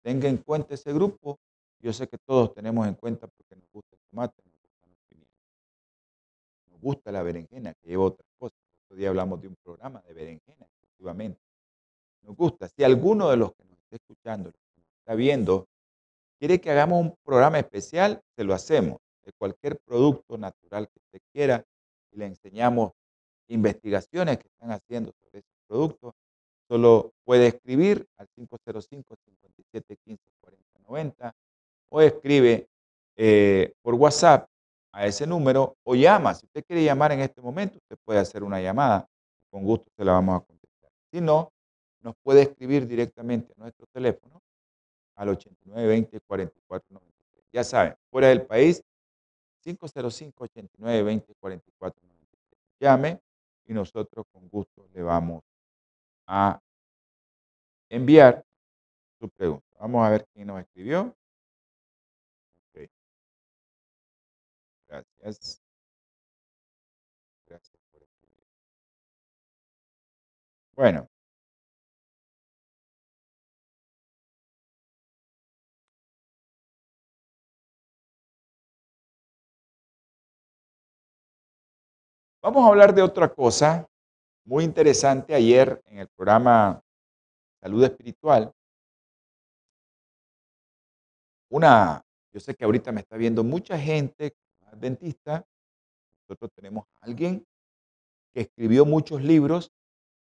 Tenga 0.02 0.28
en 0.28 0.38
cuenta 0.38 0.74
ese 0.74 0.92
grupo. 0.92 1.38
Yo 1.80 1.92
sé 1.92 2.08
que 2.08 2.18
todos 2.18 2.54
tenemos 2.54 2.86
en 2.86 2.94
cuenta 2.94 3.26
porque 3.26 3.54
nos 3.54 3.68
gusta 3.72 3.96
el 3.96 4.02
tomate, 4.10 4.42
nos 4.44 4.52
gusta 4.60 4.86
los 4.88 4.98
pimientos. 5.08 5.36
Nos 6.70 6.80
gusta 6.80 7.12
la 7.12 7.22
berenjena, 7.22 7.74
que 7.74 7.88
lleva 7.88 8.04
otras 8.04 8.28
cosas. 8.38 8.58
Otro 8.84 8.96
día 8.96 9.08
hablamos 9.08 9.40
de 9.40 9.48
un 9.48 9.56
programa 9.62 10.00
de 10.02 10.14
berenjena, 10.14 10.66
efectivamente. 10.78 11.40
Nos 12.22 12.36
gusta. 12.36 12.68
Si 12.68 12.82
alguno 12.82 13.30
de 13.30 13.36
los 13.36 13.52
que 13.54 13.64
nos 13.64 13.78
está 13.78 13.96
escuchando, 13.96 14.50
nos 14.76 14.86
está 14.98 15.14
viendo, 15.14 15.68
quiere 16.38 16.60
que 16.60 16.70
hagamos 16.70 17.00
un 17.00 17.16
programa 17.24 17.58
especial, 17.58 18.20
se 18.34 18.44
lo 18.44 18.54
hacemos, 18.54 18.98
de 19.24 19.32
cualquier 19.32 19.78
producto 19.80 20.38
natural 20.38 20.88
que 20.88 20.98
usted 20.98 21.20
quiera, 21.32 21.64
y 22.10 22.18
le 22.18 22.26
enseñamos 22.26 22.92
investigaciones 23.48 24.38
que 24.38 24.48
están 24.48 24.70
haciendo 24.72 25.12
sobre 25.20 25.40
ese 25.40 25.50
producto, 25.68 26.14
solo 26.68 27.12
puede 27.24 27.48
escribir 27.48 28.06
al 28.16 28.28
505 28.28 29.16
57 29.24 29.96
15 30.04 30.22
40 30.40 30.64
90 30.88 31.34
o 31.90 32.00
escribe 32.00 32.68
eh, 33.16 33.72
por 33.82 33.94
WhatsApp 33.94 34.48
a 34.92 35.06
ese 35.06 35.26
número 35.26 35.76
o 35.84 35.94
llama. 35.94 36.34
Si 36.34 36.46
usted 36.46 36.64
quiere 36.64 36.82
llamar 36.84 37.12
en 37.12 37.20
este 37.20 37.40
momento, 37.40 37.78
usted 37.78 37.96
puede 38.04 38.20
hacer 38.20 38.42
una 38.42 38.60
llamada. 38.60 39.08
Con 39.50 39.64
gusto 39.64 39.90
se 39.96 40.04
la 40.04 40.12
vamos 40.12 40.42
a 40.42 40.44
contestar. 40.44 40.90
Si 41.10 41.20
no, 41.20 41.52
nos 42.00 42.14
puede 42.22 42.42
escribir 42.42 42.86
directamente 42.86 43.52
a 43.56 43.60
nuestro 43.60 43.86
teléfono 43.92 44.40
al 45.16 45.30
8920 45.30 46.20
44 46.26 47.00
Ya 47.52 47.64
saben, 47.64 47.94
fuera 48.10 48.28
del 48.28 48.46
país, 48.46 48.82
505 49.62 50.44
8920 50.44 51.34
44 51.40 52.00
Llame 52.78 53.20
y 53.66 53.72
nosotros 53.72 54.26
con 54.30 54.48
gusto 54.48 54.86
le 54.92 55.02
vamos 55.02 55.42
a 56.26 56.60
enviar 57.88 58.44
su 59.18 59.28
pregunta. 59.30 59.66
Vamos 59.80 60.06
a 60.06 60.10
ver 60.10 60.26
quién 60.32 60.46
nos 60.48 60.60
escribió. 60.60 61.14
Gracias. 64.88 65.60
Gracias 67.46 67.76
por 67.92 68.02
escribir. 68.02 68.44
Bueno. 70.74 71.08
Vamos 82.42 82.64
a 82.64 82.68
hablar 82.68 82.94
de 82.94 83.02
otra 83.02 83.28
cosa 83.34 83.88
muy 84.46 84.64
interesante. 84.64 85.34
Ayer 85.34 85.82
en 85.86 85.98
el 85.98 86.08
programa 86.08 86.82
Salud 87.60 87.84
Espiritual, 87.84 88.52
una, 91.50 92.02
yo 92.32 92.40
sé 92.40 92.54
que 92.54 92.64
ahorita 92.64 92.92
me 92.92 93.00
está 93.00 93.16
viendo 93.16 93.44
mucha 93.44 93.78
gente 93.78 94.34
dentista. 94.76 95.46
Nosotros 96.22 96.50
tenemos 96.54 96.86
a 96.86 97.06
alguien 97.06 97.44
que 98.32 98.42
escribió 98.42 98.84
muchos 98.84 99.22
libros 99.22 99.72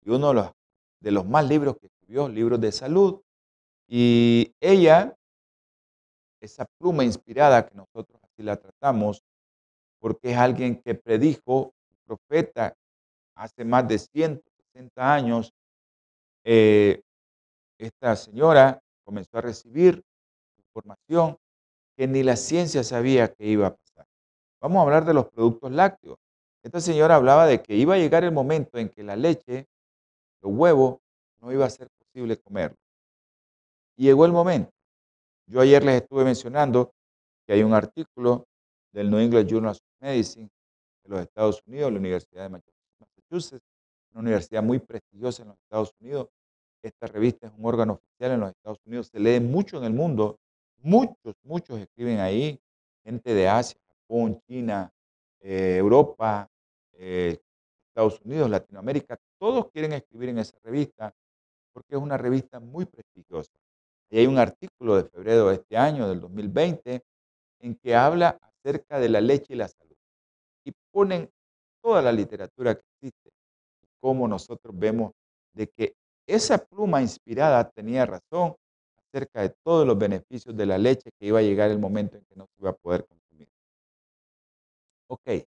y 0.01 0.09
uno 0.09 0.30
de 0.30 0.34
los, 0.34 0.51
de 0.99 1.11
los 1.11 1.26
más 1.26 1.47
libros 1.47 1.78
que 1.78 1.88
escribió, 1.88 2.28
libros 2.28 2.59
de 2.59 2.71
salud. 2.71 3.21
Y 3.88 4.55
ella, 4.59 5.15
esa 6.41 6.65
pluma 6.80 7.03
inspirada 7.03 7.67
que 7.67 7.76
nosotros 7.76 8.19
así 8.23 8.43
la 8.43 8.57
tratamos, 8.57 9.23
porque 9.99 10.32
es 10.32 10.38
alguien 10.38 10.82
que 10.82 10.95
predijo, 10.95 11.73
profeta, 12.05 12.76
hace 13.36 13.65
más 13.65 13.88
de 13.88 13.99
160 13.99 15.13
años, 15.13 15.53
eh, 16.43 17.01
esta 17.77 18.15
señora 18.15 18.81
comenzó 19.03 19.38
a 19.38 19.41
recibir 19.41 20.03
información 20.57 21.38
que 21.95 22.07
ni 22.07 22.23
la 22.23 22.36
ciencia 22.36 22.83
sabía 22.83 23.33
que 23.33 23.45
iba 23.45 23.67
a 23.67 23.75
pasar. 23.75 24.07
Vamos 24.61 24.79
a 24.79 24.81
hablar 24.81 25.05
de 25.05 25.13
los 25.13 25.27
productos 25.29 25.71
lácteos. 25.71 26.17
Esta 26.63 26.79
señora 26.79 27.15
hablaba 27.15 27.45
de 27.45 27.61
que 27.61 27.75
iba 27.75 27.93
a 27.93 27.97
llegar 27.97 28.23
el 28.23 28.31
momento 28.31 28.77
en 28.77 28.89
que 28.89 29.03
la 29.03 29.15
leche, 29.15 29.67
los 30.41 30.53
huevos, 30.53 30.97
no 31.39 31.51
iba 31.51 31.65
a 31.65 31.69
ser 31.69 31.89
posible 31.89 32.38
comerlo. 32.38 32.77
Y 33.97 34.05
llegó 34.05 34.25
el 34.25 34.31
momento. 34.31 34.71
Yo 35.47 35.61
ayer 35.61 35.83
les 35.83 36.01
estuve 36.01 36.23
mencionando 36.23 36.91
que 37.45 37.53
hay 37.53 37.63
un 37.63 37.73
artículo 37.73 38.47
del 38.91 39.11
New 39.11 39.19
England 39.19 39.47
Journal 39.47 39.71
of 39.71 39.79
Medicine 39.99 40.49
de 41.03 41.09
los 41.09 41.21
Estados 41.21 41.61
Unidos, 41.67 41.91
la 41.91 41.99
Universidad 41.99 42.43
de 42.43 42.49
Massachusetts, 43.26 43.65
una 44.11 44.21
universidad 44.21 44.63
muy 44.63 44.80
prestigiosa 44.80 45.43
en 45.43 45.49
los 45.49 45.57
Estados 45.57 45.93
Unidos. 45.99 46.30
Esta 46.82 47.07
revista 47.07 47.47
es 47.47 47.53
un 47.57 47.65
órgano 47.65 47.93
oficial 47.93 48.32
en 48.32 48.39
los 48.41 48.49
Estados 48.51 48.80
Unidos, 48.86 49.07
se 49.07 49.19
lee 49.19 49.39
mucho 49.39 49.78
en 49.78 49.86
el 49.86 49.93
mundo, 49.93 50.38
muchos, 50.78 51.36
muchos 51.43 51.80
escriben 51.80 52.19
ahí, 52.19 52.59
gente 53.03 53.34
de 53.34 53.47
Asia, 53.47 53.80
Japón, 53.88 54.39
China, 54.47 54.91
eh, 55.39 55.78
Europa, 55.78 56.49
eh, 56.93 57.39
Estados 57.88 58.21
Unidos, 58.21 58.49
Latinoamérica, 58.49 59.17
todos 59.39 59.71
quieren 59.71 59.93
escribir 59.93 60.30
en 60.30 60.39
esa 60.39 60.57
revista 60.63 61.13
porque 61.73 61.95
es 61.95 62.01
una 62.01 62.17
revista 62.17 62.59
muy 62.59 62.86
prestigiosa. 62.86 63.51
Y 64.09 64.19
hay 64.19 64.28
un 64.28 64.38
artículo 64.38 64.95
de 64.95 65.09
febrero 65.09 65.49
de 65.49 65.55
este 65.55 65.76
año, 65.76 66.07
del 66.07 66.21
2020, 66.21 67.03
en 67.59 67.76
que 67.76 67.95
habla 67.95 68.39
acerca 68.41 68.99
de 68.99 69.09
la 69.09 69.21
leche 69.21 69.53
y 69.53 69.57
la 69.57 69.67
salud. 69.67 69.95
Y 70.63 70.71
ponen 70.91 71.30
toda 71.86 72.01
la 72.01 72.11
literatura 72.11 72.73
que 72.73 72.81
existe, 72.95 73.29
cómo 73.99 74.27
nosotros 74.27 74.73
vemos 74.75 75.11
de 75.53 75.67
que 75.67 75.93
esa 76.25 76.57
pluma 76.57 76.99
inspirada 76.99 77.69
tenía 77.69 78.07
razón 78.07 78.55
acerca 78.97 79.41
de 79.41 79.49
todos 79.63 79.86
los 79.86 79.95
beneficios 79.95 80.57
de 80.57 80.65
la 80.65 80.79
leche 80.79 81.11
que 81.19 81.27
iba 81.27 81.38
a 81.38 81.43
llegar 81.43 81.69
el 81.69 81.77
momento 81.77 82.17
en 82.17 82.25
que 82.25 82.36
no 82.36 82.47
se 82.47 82.59
iba 82.59 82.71
a 82.71 82.75
poder 82.75 83.05
consumir. 83.05 83.47
Ok, 85.07 85.45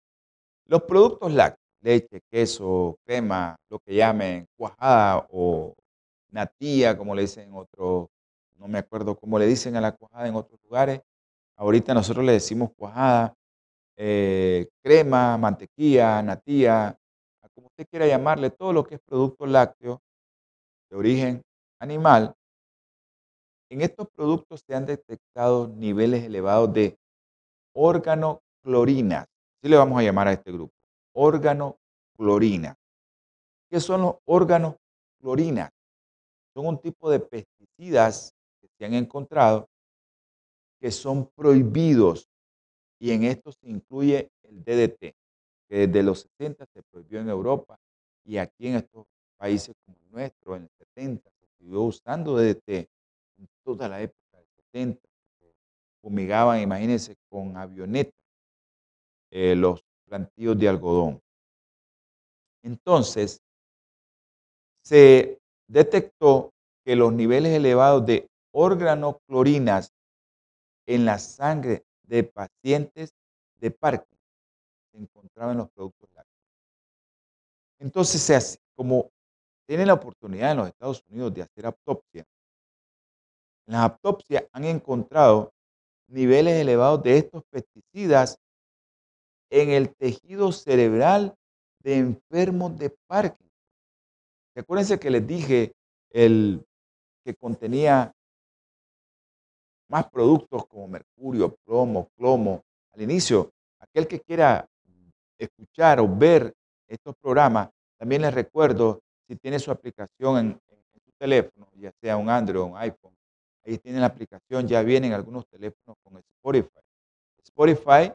los 0.66 0.83
productos 0.85 1.33
lácteos, 1.33 1.66
leche, 1.81 2.20
queso, 2.31 2.97
crema, 3.05 3.57
lo 3.68 3.81
que 3.81 3.97
llamen 3.97 4.47
cuajada 4.57 5.26
o 5.33 5.74
natilla, 6.31 6.97
como 6.97 7.16
le 7.16 7.22
dicen 7.22 7.49
en 7.49 7.55
otros, 7.57 8.07
no 8.55 8.68
me 8.68 8.78
acuerdo 8.78 9.16
cómo 9.16 9.37
le 9.37 9.49
dicen 9.49 9.74
a 9.74 9.81
la 9.81 9.97
cuajada 9.97 10.28
en 10.28 10.37
otros 10.37 10.61
lugares. 10.62 11.01
Ahorita 11.57 11.93
nosotros 11.93 12.24
le 12.24 12.33
decimos 12.33 12.70
cuajada, 12.76 13.35
eh, 14.03 14.70
crema, 14.82 15.36
mantequilla, 15.36 16.22
natilla, 16.22 16.98
como 17.55 17.66
usted 17.66 17.86
quiera 17.86 18.07
llamarle, 18.07 18.48
todo 18.48 18.72
lo 18.72 18.82
que 18.82 18.94
es 18.94 19.01
producto 19.03 19.44
lácteo 19.44 20.01
de 20.88 20.96
origen 20.96 21.42
animal, 21.78 22.34
en 23.68 23.82
estos 23.82 24.09
productos 24.09 24.62
se 24.66 24.74
han 24.74 24.86
detectado 24.86 25.68
niveles 25.68 26.24
elevados 26.24 26.72
de 26.72 26.98
organoclorinas. 27.74 29.26
Así 29.59 29.68
le 29.68 29.76
vamos 29.76 29.98
a 29.98 30.03
llamar 30.03 30.28
a 30.28 30.32
este 30.32 30.51
grupo. 30.51 30.72
Organoclorina. 31.14 32.74
¿Qué 33.70 33.80
son 33.80 34.01
los 34.01 34.14
organoclorinas? 34.24 35.70
Son 36.55 36.66
un 36.66 36.80
tipo 36.80 37.11
de 37.11 37.20
pesticidas 37.20 38.34
que 38.62 38.68
se 38.78 38.86
han 38.86 38.94
encontrado 38.94 39.68
que 40.80 40.90
son 40.90 41.30
prohibidos 41.36 42.30
y 43.01 43.12
en 43.12 43.24
esto 43.24 43.51
se 43.51 43.68
incluye 43.68 44.30
el 44.42 44.62
DDT, 44.62 45.14
que 45.68 45.86
desde 45.86 46.03
los 46.03 46.28
60 46.38 46.66
se 46.66 46.82
prohibió 46.82 47.20
en 47.20 47.30
Europa 47.30 47.78
y 48.24 48.36
aquí 48.36 48.68
en 48.68 48.76
estos 48.76 49.07
países 49.38 49.74
como 49.84 49.96
el 50.05 50.11
nuestro, 50.12 50.55
en 50.55 50.62
el 50.64 50.70
70 50.94 51.30
se 51.30 51.46
siguió 51.59 51.82
usando 51.82 52.36
DDT 52.36 52.68
en 52.68 53.48
toda 53.64 53.88
la 53.88 54.03
época 54.03 54.36
del 54.36 54.46
70. 54.72 55.01
Fumigaban, 56.03 56.61
imagínense, 56.61 57.16
con 57.30 57.57
avionetas 57.57 58.14
eh, 59.30 59.55
los 59.57 59.82
plantíos 60.05 60.59
de 60.59 60.68
algodón. 60.68 61.22
Entonces, 62.62 63.40
se 64.82 65.40
detectó 65.68 66.53
que 66.84 66.96
los 66.96 67.12
niveles 67.12 67.55
elevados 67.55 68.05
de 68.05 68.28
organoclorinas 68.53 69.92
en 70.86 71.05
la 71.05 71.18
sangre 71.18 71.84
de 72.11 72.25
pacientes 72.25 73.15
de 73.61 73.71
Parkinson 73.71 74.19
se 74.91 74.99
encontraban 74.99 75.53
en 75.53 75.59
los 75.59 75.71
productos 75.71 76.11
lácteos. 76.11 76.45
Entonces, 77.79 78.59
como 78.75 79.11
tienen 79.67 79.87
la 79.87 79.95
oportunidad 79.95 80.51
en 80.51 80.57
los 80.59 80.69
Estados 80.69 81.05
Unidos 81.09 81.33
de 81.33 81.43
hacer 81.43 81.67
autopsia, 81.67 82.27
en 83.67 83.75
las 83.75 83.83
autopsias 83.83 84.45
han 84.53 84.65
encontrado 84.65 85.53
niveles 86.09 86.61
elevados 86.61 87.01
de 87.05 87.19
estos 87.19 87.45
pesticidas 87.49 88.41
en 89.49 89.71
el 89.71 89.95
tejido 89.95 90.51
cerebral 90.51 91.37
de 91.79 91.99
enfermos 91.99 92.77
de 92.77 92.91
Parkinson. 93.07 93.49
Acuérdense 94.57 94.99
que 94.99 95.11
les 95.11 95.27
dije 95.27 95.73
el 96.11 96.67
que 97.25 97.35
contenía 97.37 98.13
más 99.91 100.09
productos 100.09 100.66
como 100.66 100.86
mercurio, 100.86 101.57
plomo, 101.64 102.09
clomo. 102.16 102.62
Al 102.95 103.03
inicio, 103.03 103.51
aquel 103.80 104.07
que 104.07 104.20
quiera 104.20 104.66
escuchar 105.36 106.01
o 106.01 106.09
ver 106.09 106.55
estos 106.86 107.14
programas, 107.16 107.70
también 107.99 108.22
les 108.22 108.32
recuerdo, 108.32 109.01
si 109.26 109.36
tiene 109.36 109.59
su 109.59 109.70
aplicación 109.70 110.38
en, 110.38 110.61
su 111.05 111.12
teléfono, 111.18 111.68
ya 111.74 111.93
sea 112.01 112.16
un 112.16 112.30
Android 112.30 112.62
o 112.62 112.66
un 112.66 112.76
iPhone, 112.76 113.14
ahí 113.64 113.78
tienen 113.78 114.01
la 114.01 114.07
aplicación, 114.07 114.66
ya 114.66 114.82
vienen 114.82 115.12
algunos 115.12 115.47
teléfonos 115.49 115.97
con 116.03 116.18
Spotify. 116.18 116.80
Spotify, 117.43 118.12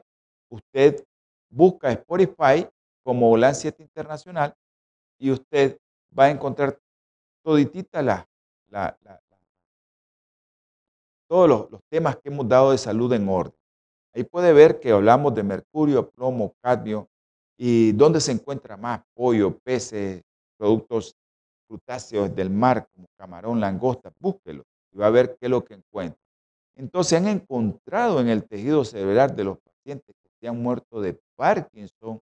usted 0.48 1.04
busca 1.48 1.92
Spotify 1.92 2.66
como 3.02 3.28
Volan 3.28 3.54
7 3.54 3.82
Internacional 3.82 4.54
y 5.18 5.30
usted 5.30 5.78
va 6.18 6.24
a 6.24 6.30
encontrar 6.30 6.78
toditita 7.42 8.02
la, 8.02 8.26
todos 11.28 11.48
los, 11.48 11.80
temas 11.90 12.16
que 12.16 12.28
hemos 12.28 12.48
dado 12.48 12.72
de 12.72 12.78
salud 12.78 13.12
en 13.12 13.28
orden. 13.28 13.58
Ahí 14.14 14.24
puede 14.24 14.52
ver 14.52 14.80
que 14.80 14.92
hablamos 14.92 15.34
de 15.34 15.42
mercurio, 15.42 16.08
plomo, 16.10 16.54
cadmio 16.62 17.08
y 17.58 17.92
dónde 17.92 18.20
se 18.20 18.32
encuentra 18.32 18.76
más 18.76 19.02
pollo, 19.14 19.58
peces, 19.58 20.22
productos 20.58 21.14
frutáceos 21.68 22.34
del 22.34 22.50
mar 22.50 22.88
como 22.94 23.06
camarón, 23.16 23.60
langosta, 23.60 24.12
búsquelo 24.18 24.62
y 24.92 24.98
va 24.98 25.06
a 25.06 25.10
ver 25.10 25.36
qué 25.38 25.46
es 25.46 25.50
lo 25.50 25.64
que 25.64 25.74
encuentra. 25.74 26.20
Entonces 26.76 27.18
han 27.18 27.26
encontrado 27.26 28.20
en 28.20 28.28
el 28.28 28.44
tejido 28.44 28.84
cerebral 28.84 29.34
de 29.34 29.44
los 29.44 29.58
pacientes 29.58 30.14
que 30.22 30.30
se 30.40 30.48
han 30.48 30.62
muerto 30.62 31.00
de 31.00 31.18
Parkinson, 31.36 32.20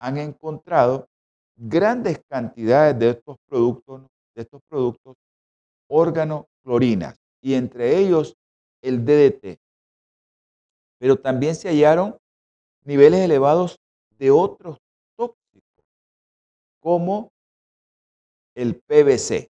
han 0.00 0.18
encontrado 0.18 1.08
grandes 1.56 2.20
cantidades 2.28 2.98
de 2.98 3.10
estos 3.10 3.36
productos, 3.48 4.02
de 4.34 4.42
estos 4.42 4.60
productos 4.68 5.16
y 7.40 7.54
entre 7.54 7.98
ellos 7.98 8.36
el 8.82 9.04
DDT. 9.04 9.60
Pero 10.98 11.16
también 11.16 11.54
se 11.54 11.68
hallaron 11.68 12.18
niveles 12.84 13.20
elevados 13.20 13.78
de 14.18 14.30
otros 14.30 14.78
tóxicos, 15.16 15.84
como 16.80 17.30
el 18.54 18.80
PVC. 18.80 19.50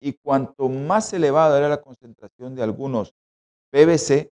Y 0.00 0.14
cuanto 0.14 0.68
más 0.68 1.12
elevada 1.12 1.58
era 1.58 1.68
la 1.68 1.80
concentración 1.80 2.54
de 2.54 2.62
algunos 2.62 3.14
PVC, 3.70 4.30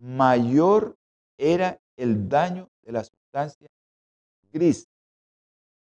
mayor 0.00 0.96
era 1.36 1.80
el 1.96 2.28
daño 2.28 2.68
de 2.82 2.92
la 2.92 3.04
sustancia 3.04 3.68
gris, 4.52 4.86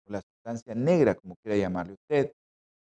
o 0.07 0.11
la 0.11 0.21
sustancia 0.21 0.73
negra, 0.73 1.15
como 1.15 1.35
quiera 1.37 1.57
llamarle 1.57 1.93
usted, 1.93 2.31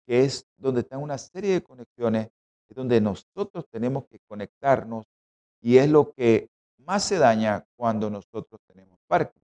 que 0.06 0.24
es 0.24 0.46
donde 0.56 0.82
están 0.82 1.02
una 1.02 1.18
serie 1.18 1.54
de 1.54 1.62
conexiones, 1.62 2.28
es 2.68 2.76
donde 2.76 3.00
nosotros 3.00 3.66
tenemos 3.70 4.06
que 4.08 4.18
conectarnos 4.26 5.06
y 5.60 5.78
es 5.78 5.88
lo 5.88 6.12
que 6.12 6.48
más 6.78 7.04
se 7.04 7.18
daña 7.18 7.64
cuando 7.76 8.10
nosotros 8.10 8.60
tenemos 8.66 8.98
Parkinson. 9.06 9.42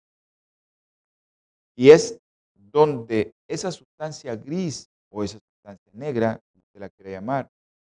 Y 1.74 1.90
es 1.90 2.18
donde 2.54 3.34
esa 3.48 3.70
sustancia 3.70 4.36
gris 4.36 4.88
o 5.10 5.24
esa 5.24 5.38
sustancia 5.38 5.92
negra, 5.92 6.40
como 6.52 6.64
se 6.72 6.78
la 6.78 6.88
quiera 6.90 7.12
llamar, 7.12 7.50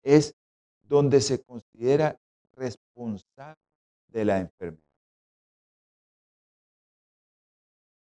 es 0.03 0.35
donde 0.83 1.21
se 1.21 1.43
considera 1.43 2.19
responsable 2.53 3.61
de 4.09 4.25
la 4.25 4.39
enfermedad. 4.39 4.83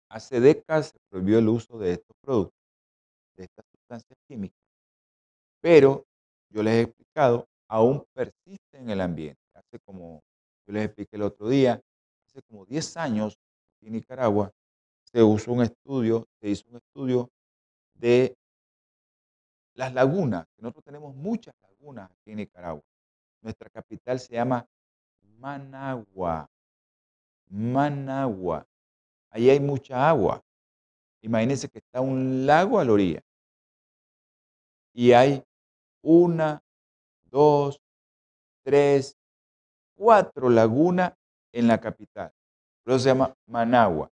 Hace 0.09 0.39
décadas 0.39 0.87
se 0.87 0.99
prohibió 1.09 1.39
el 1.39 1.49
uso 1.49 1.77
de 1.79 1.93
estos 1.93 2.15
productos, 2.21 2.59
de 3.35 3.43
estas 3.45 3.65
sustancias 3.71 4.19
químicas, 4.27 4.59
pero 5.59 6.05
yo 6.53 6.61
les 6.61 6.73
he 6.75 6.81
explicado, 6.81 7.47
aún 7.67 8.05
persiste 8.13 8.77
en 8.77 8.89
el 8.89 9.01
ambiente. 9.01 9.41
Hace 9.53 9.79
como, 9.79 10.21
yo 10.67 10.73
les 10.73 10.85
expliqué 10.85 11.15
el 11.15 11.23
otro 11.23 11.49
día, 11.49 11.81
hace 12.27 12.41
como 12.43 12.65
10 12.65 12.97
años 12.97 13.37
en 13.81 13.93
Nicaragua 13.93 14.51
se 15.03 15.21
usó 15.21 15.51
un 15.51 15.63
estudio, 15.63 16.27
se 16.39 16.49
hizo 16.49 16.65
un 16.69 16.77
estudio 16.77 17.29
de 17.93 18.35
las 19.75 19.93
lagunas, 19.93 20.45
nosotros 20.57 20.83
tenemos 20.83 21.15
muchas 21.15 21.53
lagunas 21.61 22.09
aquí 22.11 22.31
en 22.31 22.37
Nicaragua. 22.37 22.83
Nuestra 23.41 23.69
capital 23.69 24.19
se 24.19 24.33
llama 24.33 24.65
Managua. 25.39 26.49
Managua. 27.47 28.65
Ahí 29.29 29.49
hay 29.49 29.59
mucha 29.59 30.07
agua. 30.07 30.43
Imagínense 31.21 31.69
que 31.69 31.79
está 31.79 32.01
un 32.01 32.45
lago 32.45 32.79
a 32.79 32.85
la 32.85 32.91
orilla. 32.91 33.21
Y 34.93 35.11
hay 35.11 35.43
una, 36.03 36.61
dos, 37.25 37.81
tres, 38.63 39.17
cuatro 39.95 40.49
lagunas 40.49 41.13
en 41.51 41.67
la 41.67 41.79
capital. 41.79 42.31
Por 42.83 42.93
eso 42.93 43.03
se 43.03 43.09
llama 43.09 43.35
Managua. 43.47 44.11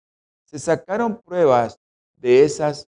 Se 0.45 0.59
sacaron 0.59 1.22
pruebas 1.22 1.80
de 2.16 2.45
esas 2.45 2.89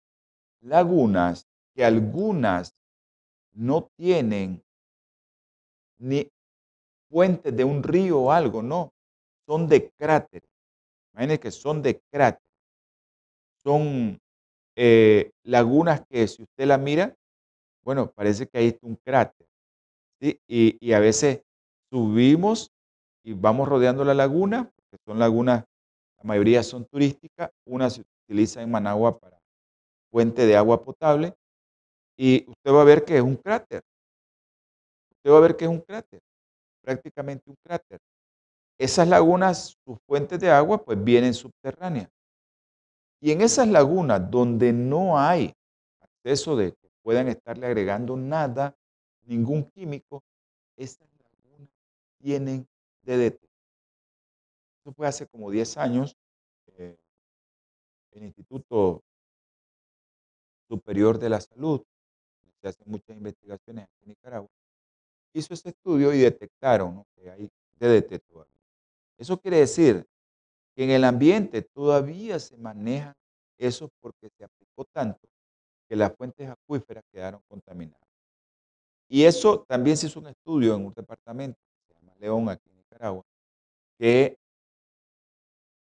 lagunas 0.60 1.46
que 1.74 1.84
algunas 1.84 2.74
no 3.52 3.88
tienen 3.96 4.62
ni 5.98 6.30
fuentes 7.10 7.56
de 7.56 7.64
un 7.64 7.82
río 7.82 8.20
o 8.20 8.32
algo, 8.32 8.62
no, 8.62 8.92
son 9.46 9.68
de 9.68 9.90
cráteres. 9.90 10.48
Imagínense 11.12 11.40
que 11.40 11.50
son 11.50 11.82
de 11.82 12.00
cráteres. 12.10 12.46
Son 13.62 14.20
eh, 14.76 15.32
lagunas 15.42 16.02
que 16.08 16.28
si 16.28 16.42
usted 16.42 16.66
la 16.66 16.78
mira, 16.78 17.16
bueno, 17.88 18.12
parece 18.12 18.46
que 18.46 18.68
está 18.68 18.86
un 18.86 18.96
cráter. 18.96 19.46
¿sí? 20.20 20.38
Y, 20.46 20.76
y, 20.78 20.92
a 20.92 21.00
veces 21.00 21.40
subimos 21.90 22.70
y 23.24 23.32
vamos 23.32 23.66
rodeando 23.66 24.04
la 24.04 24.12
laguna, 24.12 24.70
porque 24.74 25.02
son 25.06 25.18
lagunas, 25.18 25.64
la 26.18 26.24
mayoría 26.24 26.62
son 26.62 26.84
turísticas, 26.84 27.50
una 27.64 27.88
se 27.88 28.04
utiliza 28.26 28.60
en 28.60 28.70
Managua 28.70 29.18
para 29.18 29.38
fuente 30.10 30.44
de 30.44 30.54
agua 30.54 30.84
potable, 30.84 31.32
y 32.18 32.44
usted 32.50 32.70
va 32.70 32.82
a 32.82 32.84
ver 32.84 33.06
que 33.06 33.16
es 33.16 33.22
un 33.22 33.36
cráter. 33.36 33.80
Usted 35.12 35.30
va 35.30 35.38
a 35.38 35.40
ver 35.40 35.56
que 35.56 35.64
es 35.64 35.70
un 35.70 35.80
cráter, 35.80 36.20
prácticamente 36.82 37.48
un 37.48 37.56
cráter. 37.64 38.00
Esas 38.78 39.08
lagunas, 39.08 39.78
sus 39.82 39.96
fuentes 40.06 40.38
de 40.38 40.50
agua, 40.50 40.84
pues 40.84 41.02
vienen 41.02 41.32
subterráneas. 41.32 42.10
Y 43.22 43.32
en 43.32 43.40
esas 43.40 43.66
lagunas 43.66 44.30
donde 44.30 44.74
no 44.74 45.18
hay 45.18 45.54
acceso 46.02 46.54
de 46.54 46.74
puedan 47.08 47.28
estarle 47.28 47.64
agregando 47.64 48.18
nada, 48.18 48.76
ningún 49.22 49.64
químico, 49.70 50.22
esas 50.76 51.08
lagunas 51.22 51.70
tienen 52.18 52.68
DDT. 53.00 53.42
Eso 54.78 54.92
fue 54.94 55.06
hace 55.06 55.26
como 55.26 55.50
10 55.50 55.78
años. 55.78 56.18
Eh, 56.76 56.98
el 58.10 58.24
Instituto 58.24 59.02
Superior 60.68 61.18
de 61.18 61.30
la 61.30 61.40
Salud, 61.40 61.82
se 62.60 62.68
hacen 62.68 62.84
muchas 62.90 63.16
investigaciones 63.16 63.88
en 64.02 64.08
Nicaragua, 64.08 64.50
hizo 65.32 65.54
ese 65.54 65.70
estudio 65.70 66.12
y 66.12 66.18
detectaron 66.18 67.06
que 67.14 67.30
hay 67.30 67.50
DDT 67.80 68.22
todavía. 68.28 68.60
Eso 69.16 69.40
quiere 69.40 69.60
decir 69.60 70.06
que 70.76 70.84
en 70.84 70.90
el 70.90 71.04
ambiente 71.04 71.62
todavía 71.62 72.38
se 72.38 72.58
maneja 72.58 73.16
eso 73.56 73.88
porque 73.98 74.28
se 74.28 74.44
aplicó 74.44 74.84
tanto 74.92 75.26
que 75.88 75.96
las 75.96 76.14
fuentes 76.14 76.48
acuíferas 76.48 77.04
quedaron 77.10 77.40
contaminadas. 77.48 78.06
Y 79.08 79.24
eso 79.24 79.64
también 79.66 79.96
se 79.96 80.06
hizo 80.06 80.20
un 80.20 80.26
estudio 80.26 80.74
en 80.74 80.84
un 80.84 80.92
departamento 80.92 81.58
que 81.58 81.94
se 81.94 81.94
llama 81.94 82.14
León, 82.18 82.48
aquí 82.50 82.68
en 82.68 82.76
Nicaragua, 82.76 83.24
que 83.98 84.38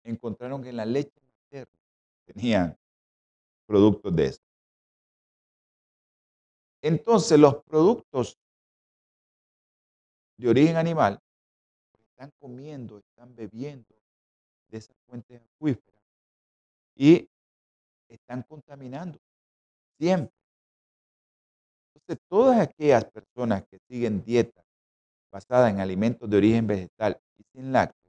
encontraron 0.04 0.62
que 0.62 0.68
en 0.68 0.76
la 0.76 0.84
leche 0.84 1.18
materna 1.22 1.80
tenían 2.26 2.78
productos 3.66 4.14
de 4.14 4.26
eso. 4.26 4.42
Entonces, 6.82 7.38
los 7.38 7.64
productos 7.64 8.38
de 10.36 10.48
origen 10.48 10.76
animal 10.76 11.18
están 12.10 12.30
comiendo, 12.38 12.98
están 12.98 13.34
bebiendo 13.34 13.94
de 14.68 14.78
esas 14.78 14.96
fuentes 15.06 15.40
acuíferas 15.40 16.00
y 16.94 17.26
están 18.08 18.42
contaminando 18.42 19.18
siempre. 19.98 20.34
Entonces, 21.94 22.24
todas 22.28 22.60
aquellas 22.60 23.04
personas 23.06 23.64
que 23.70 23.78
siguen 23.88 24.22
dieta 24.24 24.64
basada 25.30 25.68
en 25.70 25.80
alimentos 25.80 26.28
de 26.30 26.36
origen 26.36 26.66
vegetal 26.66 27.20
y 27.36 27.42
sin 27.52 27.72
lácteos 27.72 28.04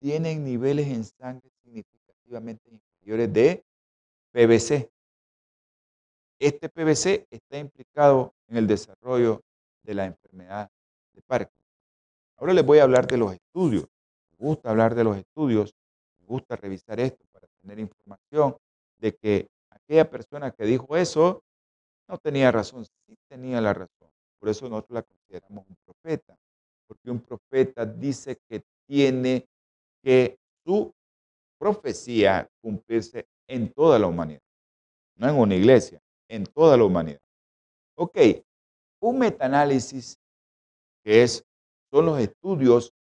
tienen 0.00 0.44
niveles 0.44 0.88
en 0.88 1.04
sangre 1.04 1.50
significativamente 1.62 2.70
inferiores 2.70 3.32
de 3.32 3.64
PVC. 4.32 4.90
este 6.38 6.68
PVC 6.68 7.26
está 7.30 7.58
implicado 7.58 8.34
en 8.48 8.56
el 8.56 8.66
desarrollo 8.66 9.42
de 9.82 9.94
la 9.94 10.06
enfermedad 10.06 10.70
de 11.12 11.22
Parkinson. 11.22 11.60
Ahora 12.36 12.54
les 12.54 12.64
voy 12.64 12.78
a 12.78 12.84
hablar 12.84 13.06
de 13.06 13.18
los 13.18 13.34
estudios. 13.34 13.86
Me 14.32 14.46
gusta 14.46 14.70
hablar 14.70 14.94
de 14.94 15.04
los 15.04 15.16
estudios, 15.16 15.74
me 16.18 16.26
gusta 16.26 16.56
revisar 16.56 16.98
esto 16.98 17.24
para 17.32 17.46
tener 17.60 17.78
información 17.78 18.56
de 18.98 19.14
que 19.14 19.48
aquella 19.90 20.08
persona 20.08 20.52
que 20.52 20.64
dijo 20.64 20.96
eso 20.96 21.42
no 22.08 22.16
tenía 22.18 22.52
razón, 22.52 22.84
sí 22.84 23.16
tenía 23.28 23.60
la 23.60 23.74
razón. 23.74 24.08
Por 24.38 24.48
eso 24.48 24.68
nosotros 24.68 24.94
la 24.94 25.02
consideramos 25.02 25.66
un 25.68 25.76
profeta, 25.84 26.36
porque 26.86 27.10
un 27.10 27.20
profeta 27.20 27.84
dice 27.84 28.38
que 28.48 28.62
tiene 28.86 29.48
que 30.00 30.38
su 30.64 30.92
profecía 31.58 32.48
cumplirse 32.62 33.26
en 33.48 33.72
toda 33.72 33.98
la 33.98 34.06
humanidad, 34.06 34.40
no 35.16 35.28
en 35.28 35.36
una 35.36 35.56
iglesia, 35.56 36.00
en 36.28 36.46
toda 36.46 36.76
la 36.76 36.84
humanidad. 36.84 37.20
Ok, 37.96 38.16
un 39.02 39.18
metaanálisis 39.18 40.16
que 41.02 41.24
es, 41.24 41.44
son 41.92 42.06
los 42.06 42.20
estudios 42.20 42.92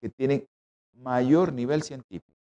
que 0.00 0.10
tienen 0.10 0.46
mayor 0.92 1.54
nivel 1.54 1.82
científico, 1.82 2.31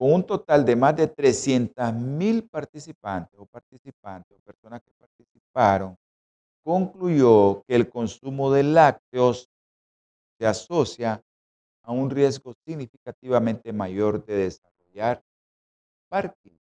con 0.00 0.14
un 0.14 0.24
total 0.24 0.64
de 0.64 0.76
más 0.76 0.96
de 0.96 1.08
300 1.08 1.92
mil 1.92 2.48
participantes 2.48 3.38
o 3.38 3.44
participantes 3.44 4.34
o 4.34 4.40
personas 4.40 4.80
que 4.80 4.90
participaron, 4.98 5.94
concluyó 6.64 7.62
que 7.68 7.74
el 7.74 7.90
consumo 7.90 8.50
de 8.50 8.62
lácteos 8.62 9.50
se 10.38 10.46
asocia 10.46 11.22
a 11.82 11.92
un 11.92 12.08
riesgo 12.08 12.54
significativamente 12.66 13.74
mayor 13.74 14.24
de 14.24 14.36
desarrollar 14.36 15.22
Parkinson. 16.08 16.58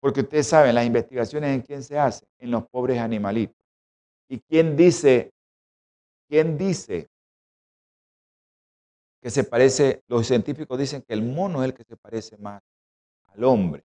Porque 0.00 0.20
ustedes 0.20 0.46
saben, 0.46 0.74
las 0.74 0.86
investigaciones 0.86 1.54
en 1.54 1.62
quién 1.62 1.82
se 1.82 1.98
hacen, 1.98 2.28
en 2.38 2.50
los 2.50 2.66
pobres 2.68 2.98
animalitos. 2.98 3.56
¿Y 4.28 4.38
quién 4.40 4.76
dice, 4.76 5.32
quién 6.28 6.56
dice 6.56 7.08
que 9.20 9.30
se 9.30 9.44
parece, 9.44 10.02
los 10.06 10.26
científicos 10.26 10.78
dicen 10.78 11.02
que 11.02 11.14
el 11.14 11.22
mono 11.22 11.62
es 11.62 11.70
el 11.70 11.74
que 11.74 11.84
se 11.84 11.96
parece 11.96 12.36
más 12.38 12.62
al 13.26 13.44
hombre, 13.44 13.84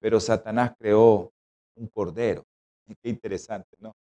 pero 0.00 0.18
Satanás 0.18 0.74
creó 0.78 1.32
un 1.76 1.86
cordero. 1.88 2.44
Qué 3.02 3.08
interesante, 3.08 3.76
¿no? 3.78 3.94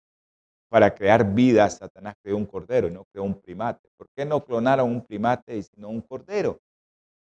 Para 0.69 0.93
crear 0.93 1.33
vida, 1.33 1.69
Satanás 1.69 2.15
creó 2.21 2.38
un 2.38 2.45
cordero 2.45 2.88
y 2.88 2.91
no 2.91 3.05
creó 3.05 3.23
un 3.23 3.39
primate. 3.39 3.88
¿Por 3.97 4.07
qué 4.15 4.25
no 4.25 4.43
clonaron 4.43 4.89
un 4.89 5.05
primate 5.05 5.55
y 5.57 5.63
sino 5.63 5.89
un 5.89 6.01
cordero? 6.01 6.59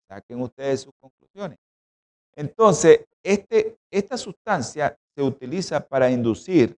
Saquen 0.07 0.41
ustedes 0.41 0.81
sus 0.81 0.93
conclusiones. 0.99 1.57
Entonces, 2.35 3.05
este, 3.23 3.77
esta 3.89 4.17
sustancia 4.17 4.97
se 5.15 5.21
utiliza 5.21 5.85
para 5.85 6.09
inducir 6.09 6.77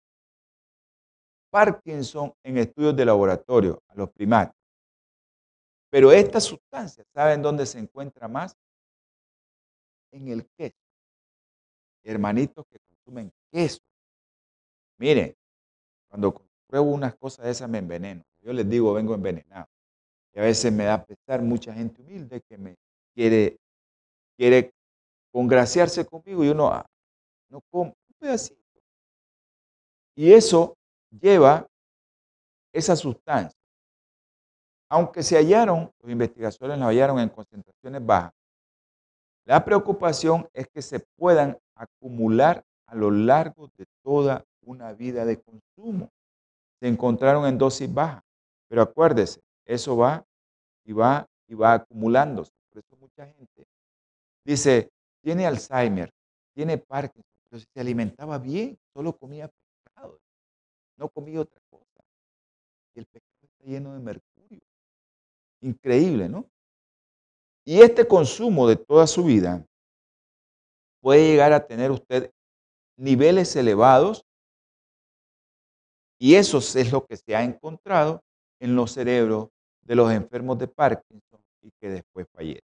Parkinson 1.50 2.32
en 2.42 2.58
estudios 2.58 2.96
de 2.96 3.04
laboratorio 3.04 3.82
a 3.88 3.94
los 3.94 4.10
primates. 4.10 4.56
Pero 5.90 6.10
esta 6.10 6.40
sustancia, 6.40 7.04
¿saben 7.12 7.42
dónde 7.42 7.66
se 7.66 7.78
encuentra 7.78 8.26
más? 8.26 8.56
En 10.10 10.28
el 10.28 10.48
queso. 10.56 10.76
Hermanitos 12.02 12.64
que 12.66 12.78
consumen 12.78 13.30
queso. 13.50 13.80
Miren, 15.02 15.36
cuando 16.08 16.32
pruebo 16.68 16.92
unas 16.92 17.16
cosas 17.16 17.44
de 17.44 17.50
esas 17.50 17.68
me 17.68 17.78
enveneno. 17.78 18.22
Yo 18.40 18.52
les 18.52 18.70
digo, 18.70 18.94
vengo 18.94 19.16
envenenado. 19.16 19.66
Y 20.32 20.38
a 20.38 20.42
veces 20.42 20.72
me 20.72 20.84
da 20.84 21.04
pesar 21.04 21.42
mucha 21.42 21.74
gente 21.74 22.00
humilde 22.00 22.40
que 22.42 22.56
me 22.56 22.76
quiere, 23.12 23.58
quiere 24.36 24.72
congraciarse 25.32 26.06
conmigo 26.06 26.44
y 26.44 26.50
uno 26.50 26.68
ah, 26.68 26.86
no 27.50 27.62
come 27.68 27.90
un 27.90 28.14
pedacito. 28.20 28.62
Y 30.14 30.32
eso 30.32 30.76
lleva 31.10 31.66
esa 32.72 32.94
sustancia. 32.94 33.58
Aunque 34.88 35.24
se 35.24 35.36
hallaron, 35.36 35.90
los 35.98 36.12
investigadores 36.12 36.78
la 36.78 36.86
hallaron 36.86 37.18
en 37.18 37.28
concentraciones 37.28 38.06
bajas, 38.06 38.34
la 39.46 39.64
preocupación 39.64 40.48
es 40.52 40.68
que 40.68 40.80
se 40.80 41.00
puedan 41.00 41.58
acumular 41.74 42.62
a 42.86 42.94
lo 42.94 43.10
largo 43.10 43.68
de 43.76 43.86
toda 44.04 44.44
una 44.64 44.92
vida 44.92 45.24
de 45.24 45.40
consumo. 45.40 46.10
Se 46.80 46.88
encontraron 46.88 47.46
en 47.46 47.58
dosis 47.58 47.92
bajas, 47.92 48.22
pero 48.68 48.82
acuérdese, 48.82 49.40
eso 49.64 49.96
va 49.96 50.24
y 50.84 50.92
va 50.92 51.26
y 51.46 51.54
va 51.54 51.74
acumulándose. 51.74 52.52
Por 52.70 52.78
eso 52.78 52.96
mucha 52.96 53.26
gente 53.26 53.66
dice, 54.44 54.90
tiene 55.22 55.46
Alzheimer, 55.46 56.12
tiene 56.54 56.78
Parkinson, 56.78 57.24
pero 57.48 57.60
se 57.60 57.80
alimentaba 57.80 58.38
bien, 58.38 58.78
solo 58.92 59.16
comía 59.16 59.48
pescado, 59.48 60.18
no 60.96 61.08
comía 61.08 61.40
otra 61.40 61.60
cosa. 61.70 62.04
Y 62.94 63.00
el 63.00 63.06
pescado 63.06 63.38
está 63.42 63.64
lleno 63.64 63.92
de 63.94 64.00
mercurio. 64.00 64.62
Increíble, 65.60 66.28
¿no? 66.28 66.46
Y 67.64 67.80
este 67.80 68.06
consumo 68.06 68.66
de 68.66 68.76
toda 68.76 69.06
su 69.06 69.24
vida 69.24 69.64
puede 71.00 71.28
llegar 71.28 71.52
a 71.52 71.66
tener 71.66 71.90
usted 71.90 72.32
niveles 72.96 73.54
elevados 73.54 74.24
y 76.22 76.36
eso 76.36 76.58
es 76.58 76.92
lo 76.92 77.04
que 77.04 77.16
se 77.16 77.34
ha 77.34 77.42
encontrado 77.42 78.22
en 78.60 78.76
los 78.76 78.92
cerebros 78.92 79.48
de 79.80 79.96
los 79.96 80.12
enfermos 80.12 80.56
de 80.56 80.68
Parkinson 80.68 81.40
y 81.62 81.70
que 81.80 81.88
después 81.88 82.28
fallecen 82.32 82.72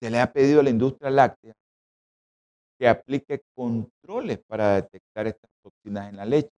se 0.00 0.10
le 0.10 0.20
ha 0.20 0.32
pedido 0.32 0.60
a 0.60 0.62
la 0.62 0.70
industria 0.70 1.10
láctea 1.10 1.54
que 2.78 2.88
aplique 2.88 3.42
controles 3.54 4.40
para 4.46 4.74
detectar 4.74 5.26
estas 5.28 5.50
toxinas 5.62 6.08
en 6.08 6.16
la 6.16 6.24
leche. 6.24 6.50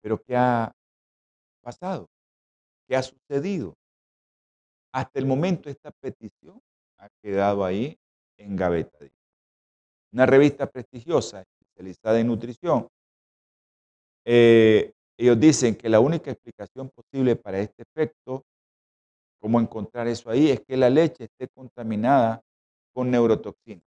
Pero 0.00 0.20
¿qué 0.22 0.36
ha 0.36 0.72
pasado? 1.60 2.08
¿Qué 2.88 2.96
ha 2.96 3.02
sucedido? 3.02 3.74
Hasta 4.92 5.18
el 5.18 5.26
momento 5.26 5.70
esta 5.70 5.90
petición 5.92 6.60
ha 6.98 7.08
quedado 7.22 7.64
ahí 7.64 7.96
en 8.36 8.56
gaveta. 8.56 8.98
Una 10.12 10.26
revista 10.26 10.68
prestigiosa 10.68 11.44
especializada 11.80 12.20
en 12.20 12.26
nutrición, 12.26 12.88
eh, 14.24 14.92
ellos 15.18 15.38
dicen 15.38 15.74
que 15.74 15.88
la 15.88 16.00
única 16.00 16.30
explicación 16.30 16.90
posible 16.90 17.36
para 17.36 17.58
este 17.58 17.82
efecto 17.82 18.44
¿Cómo 19.40 19.58
encontrar 19.58 20.06
eso 20.06 20.28
ahí? 20.28 20.50
Es 20.50 20.60
que 20.60 20.76
la 20.76 20.90
leche 20.90 21.24
esté 21.24 21.48
contaminada 21.48 22.42
con 22.92 23.10
neurotoxinas. 23.10 23.82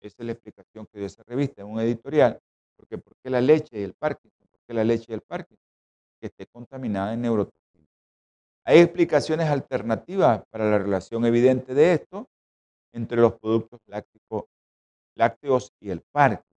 Esa 0.00 0.16
es 0.18 0.26
la 0.26 0.32
explicación 0.32 0.86
que 0.86 0.98
dio 0.98 1.06
esa 1.06 1.22
revista 1.22 1.62
en 1.62 1.68
un 1.68 1.80
editorial. 1.80 2.38
Porque 2.76 2.98
¿por 2.98 3.14
qué 3.22 3.30
la 3.30 3.40
leche 3.40 3.80
y 3.80 3.82
el 3.82 3.94
Parkinson 3.94 4.46
que 4.66 4.74
la 4.74 4.84
leche 4.84 5.06
del 5.12 5.20
parque, 5.20 5.56
que 6.20 6.26
esté 6.26 6.46
contaminada 6.46 7.14
en 7.14 7.22
neurotoxinas. 7.22 7.88
Hay 8.64 8.80
explicaciones 8.80 9.48
alternativas 9.48 10.42
para 10.50 10.68
la 10.68 10.78
relación 10.78 11.24
evidente 11.24 11.72
de 11.72 11.92
esto 11.92 12.28
entre 12.92 13.20
los 13.20 13.38
productos 13.38 13.80
lácteos 15.14 15.72
y 15.80 15.90
el 15.90 16.00
parque. 16.00 16.55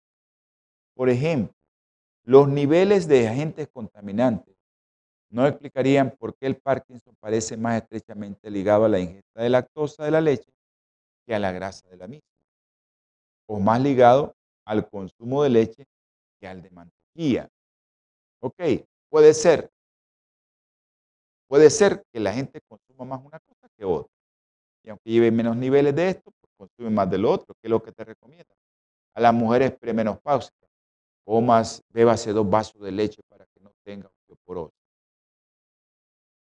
Por 0.99 1.11
ejemplo, 1.11 1.55
los 2.25 2.49
niveles 2.49 3.07
de 3.07 3.29
agentes 3.29 3.69
contaminantes 3.69 4.57
no 5.31 5.47
explicarían 5.47 6.11
por 6.11 6.35
qué 6.35 6.47
el 6.47 6.57
Parkinson 6.57 7.15
parece 7.21 7.57
más 7.57 7.81
estrechamente 7.81 8.51
ligado 8.51 8.85
a 8.85 8.89
la 8.89 8.99
ingesta 8.99 9.43
de 9.43 9.49
lactosa 9.49 10.05
de 10.05 10.11
la 10.11 10.21
leche 10.21 10.51
que 11.25 11.37
a 11.37 11.39
la 11.39 11.53
grasa 11.53 11.89
de 11.89 11.99
la 11.99 12.09
misma, 12.09 12.27
o 13.47 13.61
más 13.61 13.81
ligado 13.81 14.35
al 14.65 14.91
consumo 14.91 15.45
de 15.45 15.51
leche 15.51 15.87
que 16.41 16.49
al 16.49 16.63
de 16.63 16.71
mantequilla. 16.71 17.49
Ok, 18.41 18.61
puede 19.09 19.35
ser. 19.35 19.71
Puede 21.47 21.71
ser 21.71 22.03
que 22.13 22.19
la 22.19 22.33
gente 22.33 22.61
consuma 22.67 23.05
más 23.05 23.25
una 23.25 23.39
cosa 23.39 23.69
que 23.77 23.85
otra. 23.85 24.13
Y 24.83 24.91
aunque 24.91 25.09
lleve 25.09 25.31
menos 25.31 25.57
niveles 25.57 25.95
de 25.95 26.09
esto, 26.09 26.33
pues 26.41 26.53
consume 26.57 26.91
más 26.91 27.09
del 27.09 27.25
otro, 27.25 27.55
que 27.55 27.69
es 27.69 27.71
lo 27.71 27.81
que 27.81 27.93
te 27.93 28.03
recomienda. 28.03 28.53
A 29.15 29.21
las 29.21 29.33
mujeres 29.33 29.71
premenopáusicas, 29.79 30.68
comas, 31.29 31.83
bébase 31.93 32.33
dos 32.33 32.49
vasos 32.49 32.81
de 32.81 32.91
leche 32.91 33.21
para 33.29 33.45
que 33.45 33.61
no 33.61 33.71
tenga 33.85 34.09
osteoporosis. 34.09 34.81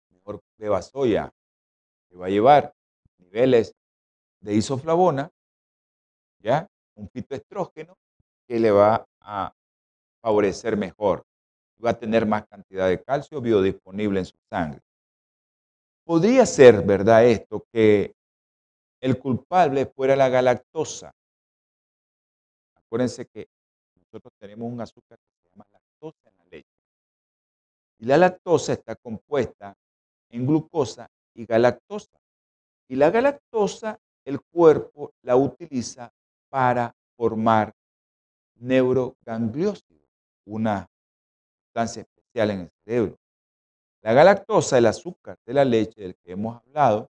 Mejor 0.09 0.41
beba 0.57 0.81
soya, 0.81 1.31
que 2.09 2.17
va 2.17 2.27
a 2.27 2.31
llevar 2.31 2.73
niveles 3.19 3.75
de 4.41 4.55
isoflavona, 4.55 5.31
¿ya? 6.39 6.67
Un 6.95 7.11
fitoestrógeno 7.11 7.99
que 8.49 8.59
le 8.59 8.71
va 8.71 9.07
a 9.21 9.53
favorecer 10.23 10.79
mejor. 10.79 11.27
Va 11.85 11.91
a 11.91 11.99
tener 11.99 12.25
más 12.25 12.47
cantidad 12.47 12.89
de 12.89 13.03
calcio 13.03 13.43
biodisponible 13.43 14.21
en 14.21 14.25
su 14.25 14.39
sangre. 14.49 14.81
Podría 16.05 16.47
ser, 16.47 16.83
¿verdad, 16.87 17.27
esto? 17.27 17.67
Que 17.71 18.15
el 19.03 19.19
culpable 19.19 19.85
fuera 19.85 20.17
la 20.17 20.31
galactosa. 20.31 21.13
Acuérdense 22.77 23.27
que 23.27 23.47
nosotros 24.13 24.35
tenemos 24.41 24.73
un 24.73 24.81
azúcar 24.81 25.19
que 25.19 25.33
se 25.41 25.51
llama 25.51 25.67
lactosa 25.71 26.31
en 26.31 26.37
la 26.37 26.45
leche. 26.51 26.69
Y 27.99 28.07
la 28.07 28.17
lactosa 28.17 28.73
está 28.73 28.97
compuesta 28.97 29.77
en 30.31 30.47
glucosa 30.47 31.09
y 31.35 31.47
galactosa. 31.47 32.19
Y 32.89 32.97
la 32.97 33.11
galactosa, 33.11 34.01
el 34.25 34.41
cuerpo 34.41 35.13
la 35.23 35.37
utiliza 35.37 36.13
para 36.49 36.93
formar 37.17 37.73
neurogangliósidos, 38.57 40.09
una 40.45 40.89
sustancia 41.65 42.03
especial 42.03 42.51
en 42.51 42.61
el 42.61 42.71
cerebro. 42.85 43.17
La 44.03 44.13
galactosa, 44.13 44.79
el 44.79 44.87
azúcar 44.87 45.39
de 45.47 45.55
la 45.55 45.65
leche 45.65 46.01
del 46.01 46.17
que 46.17 46.33
hemos 46.33 46.57
hablado, 46.57 47.09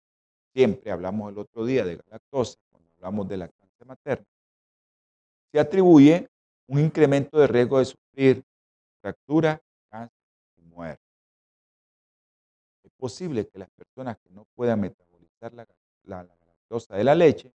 siempre 0.53 0.91
hablamos 0.91 1.31
el 1.31 1.39
otro 1.39 1.65
día 1.65 1.83
de 1.83 1.95
galactosa, 1.95 2.59
cuando 2.69 2.89
hablamos 2.97 3.27
de 3.27 3.37
lactancia 3.37 3.85
materna, 3.85 4.25
se 5.51 5.59
atribuye 5.59 6.30
un 6.71 6.79
incremento 6.79 7.37
de 7.37 7.47
riesgo 7.47 7.79
de 7.79 7.85
sufrir 7.85 8.45
fractura, 9.01 9.61
cáncer 9.89 10.15
y 10.55 10.61
muerte. 10.61 11.03
Es 12.81 12.91
posible 12.93 13.45
que 13.45 13.59
las 13.59 13.69
personas 13.71 14.17
que 14.19 14.29
no 14.29 14.45
puedan 14.55 14.79
metabolizar 14.79 15.53
la, 15.53 15.67
la, 16.03 16.23
galactosa 16.23 16.95
de 16.95 17.03
la 17.03 17.13
leche 17.13 17.51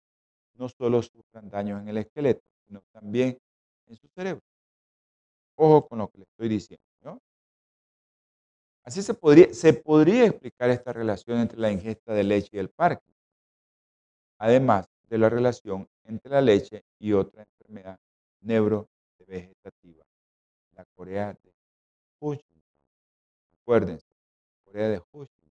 no 0.55 0.67
solo 0.67 1.01
sufran 1.01 1.49
daños 1.49 1.81
en 1.81 1.87
el 1.87 1.97
esqueleto, 1.99 2.43
sino 2.67 2.81
también 2.91 3.37
en 3.87 3.95
su 3.95 4.05
cerebro. 4.09 4.43
Ojo 5.55 5.87
con 5.87 5.99
lo 5.99 6.09
que 6.09 6.17
le 6.17 6.23
estoy 6.25 6.49
diciendo. 6.49 7.21
Así 8.83 9.01
se 9.01 9.13
podría, 9.13 10.25
explicar 10.25 10.69
esta 10.71 10.91
relación 10.91 11.39
entre 11.39 11.57
la 11.57 11.71
ingesta 11.71 12.13
de 12.13 12.23
leche 12.25 12.49
y 12.51 12.59
el 12.59 12.69
parque, 12.69 13.13
además 14.39 14.87
de 15.07 15.17
la 15.17 15.29
relación 15.29 15.87
entre 16.03 16.31
la 16.31 16.41
leche 16.41 16.83
y 16.99 17.13
otra 17.13 17.43
enfermedad 17.43 17.97
neurovegetativa, 19.27 20.05
la 20.75 20.85
Corea 20.95 21.33
de 21.33 21.53
Hutchinson. 22.19 22.63
Acuérdense, 23.61 24.05
Corea 24.63 24.89
de 24.89 25.01
Hutchinson, 25.11 25.51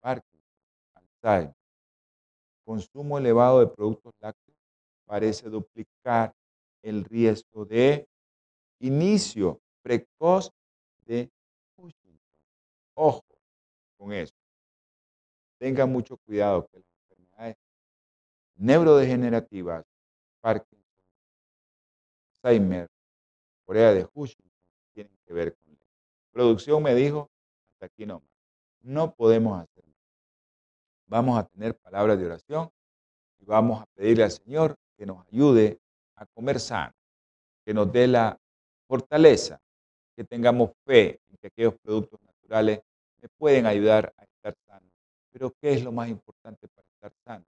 Parkinson, 0.00 0.40
Alzheimer. 0.94 1.54
Consumo 2.64 3.18
elevado 3.18 3.60
de 3.60 3.66
productos 3.66 4.12
lácteos 4.20 4.56
parece 5.04 5.48
duplicar 5.48 6.32
el 6.82 7.04
riesgo 7.04 7.64
de 7.64 8.06
inicio 8.80 9.60
precoz 9.82 10.50
de 11.06 11.30
Hutchinson. 11.76 12.20
Ojo 12.94 13.24
con 13.96 14.12
eso. 14.12 14.34
Tengan 15.58 15.90
mucho 15.90 16.16
cuidado 16.18 16.66
que 16.68 16.78
las 16.78 16.86
enfermedades 17.02 17.56
neurodegenerativas, 18.56 19.84
Parkinson, 20.40 20.81
Alzheimer, 22.42 22.88
Corea 23.64 23.94
de 23.94 24.08
Hutchinson, 24.12 24.50
tienen 24.92 25.16
que 25.24 25.32
ver 25.32 25.54
con 25.54 25.72
eso. 25.72 25.86
Producción 26.32 26.82
me 26.82 26.94
dijo, 26.94 27.30
hasta 27.72 27.86
aquí 27.86 28.04
nomás. 28.04 28.28
No 28.80 29.14
podemos 29.14 29.60
hacer 29.60 29.84
más. 29.86 29.96
Vamos 31.06 31.38
a 31.38 31.44
tener 31.44 31.76
palabras 31.76 32.18
de 32.18 32.26
oración 32.26 32.70
y 33.38 33.44
vamos 33.44 33.82
a 33.82 33.86
pedirle 33.94 34.24
al 34.24 34.32
Señor 34.32 34.76
que 34.96 35.06
nos 35.06 35.24
ayude 35.28 35.80
a 36.16 36.26
comer 36.26 36.58
sano, 36.58 36.94
que 37.64 37.72
nos 37.72 37.92
dé 37.92 38.08
la 38.08 38.38
fortaleza, 38.88 39.60
que 40.16 40.24
tengamos 40.24 40.72
fe 40.84 41.20
en 41.28 41.36
que 41.36 41.46
aquellos 41.46 41.74
productos 41.80 42.20
naturales 42.22 42.80
me 43.20 43.28
pueden 43.28 43.66
ayudar 43.66 44.12
a 44.16 44.24
estar 44.24 44.54
sano. 44.66 44.90
Pero 45.30 45.52
¿qué 45.60 45.74
es 45.74 45.84
lo 45.84 45.92
más 45.92 46.08
importante 46.08 46.66
para 46.68 46.88
estar 46.88 47.12
sano? 47.24 47.44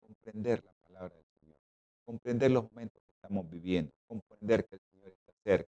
Comprender 0.00 0.62
la 0.64 0.72
palabra 0.84 1.16
del 1.16 1.26
Señor, 1.40 1.58
comprender 2.04 2.50
los 2.50 2.70
momentos 2.70 3.03
estamos 3.24 3.48
viviendo, 3.50 3.90
comprender 4.06 4.66
que 4.66 4.76
el 4.76 4.82
Señor 4.92 5.08
está 5.08 5.32
cerca. 5.42 5.70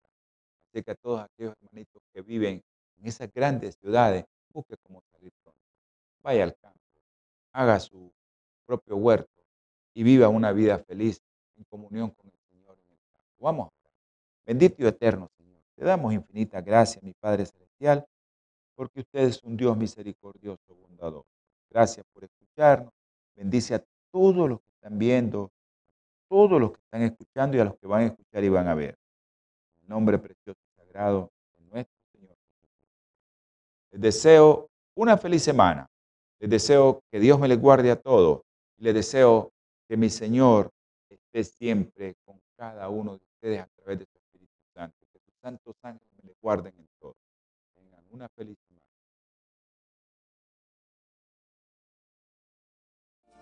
Así 0.70 0.84
que 0.84 0.92
a 0.92 0.96
todos 0.96 1.22
aquellos 1.22 1.56
hermanitos 1.62 2.02
que 2.14 2.22
viven 2.22 2.62
en 2.98 3.08
esas 3.08 3.32
grandes 3.34 3.76
ciudades, 3.76 4.26
busque 4.52 4.76
cómo 4.84 5.02
salir 5.14 5.32
pronto. 5.44 5.62
Vaya 6.22 6.44
al 6.44 6.56
campo, 6.58 6.80
haga 7.54 7.80
su 7.80 8.12
propio 8.66 8.98
huerto 8.98 9.42
y 9.94 10.04
viva 10.04 10.28
una 10.28 10.52
vida 10.52 10.78
feliz 10.80 11.22
en 11.56 11.64
comunión 11.64 12.12
con 12.12 12.28
el 12.28 12.40
Señor 12.50 12.78
en 12.86 12.92
el 12.92 13.00
campo. 13.12 13.34
Vamos 13.40 13.70
Bendito 14.46 14.82
y 14.82 14.86
eterno 14.86 15.30
Señor, 15.38 15.62
te 15.76 15.84
damos 15.84 16.14
infinita 16.14 16.62
gracia, 16.62 17.02
mi 17.02 17.14
Padre 17.14 17.46
Celestial, 17.46 18.06
porque 18.76 19.02
usted 19.02 19.22
es 19.22 19.44
un 19.44 19.58
Dios 19.58 19.76
misericordioso, 19.76 20.76
bondadoso. 20.76 21.28
Gracias 21.70 22.06
por 22.14 22.24
escucharnos. 22.24 22.94
Bendice 23.36 23.76
a 23.76 23.84
todos 24.12 24.50
los 24.50 24.62
que 24.62 24.70
están 24.70 24.98
viendo, 24.98 25.52
todos 26.28 26.60
los 26.60 26.72
que 26.72 26.80
están 26.84 27.02
escuchando 27.04 27.58
y 27.58 27.60
a 27.60 27.66
los 27.66 27.78
que 27.78 27.88
van 27.88 28.02
a 28.02 28.06
escuchar 28.08 28.44
y 28.44 28.50
van 28.50 28.68
a 28.68 28.76
ver. 28.76 28.98
El 29.82 29.90
nombre 29.90 30.18
precioso 30.18 30.60
y 30.60 30.82
sagrado 30.82 31.32
de 31.58 31.66
nuestro 31.66 31.98
Señor 32.12 32.38
Les 33.92 34.02
deseo 34.02 34.70
una 34.96 35.18
feliz 35.18 35.44
semana. 35.44 35.88
Les 36.40 36.50
deseo 36.50 37.02
que 37.12 37.20
Dios 37.20 37.40
me 37.40 37.48
les 37.48 37.60
guarde 37.60 37.92
a 37.92 37.96
todos. 37.96 38.42
Les 38.78 38.94
deseo 38.94 39.52
que 39.88 39.98
mi 39.98 40.10
Señor 40.10 40.72
esté 41.10 41.44
siempre 41.44 42.16
con 42.26 42.40
cada 42.56 42.90
uno 42.90 43.18
de 43.18 43.24
ustedes 43.34 43.62
a 43.62 43.68
través 43.76 44.00
de 44.00 44.06
su 44.06 44.18
Espíritu 44.18 44.54
Santo. 44.74 44.98
Que 45.12 45.20
sus 45.20 45.34
santos 45.42 45.76
ángeles 45.82 46.10
me 46.22 46.30
les 46.30 46.40
guarden 46.42 46.74
en 46.78 46.88
todo. 47.00 47.16
Tengan 47.76 48.04
una 48.12 48.28
feliz 48.30 48.58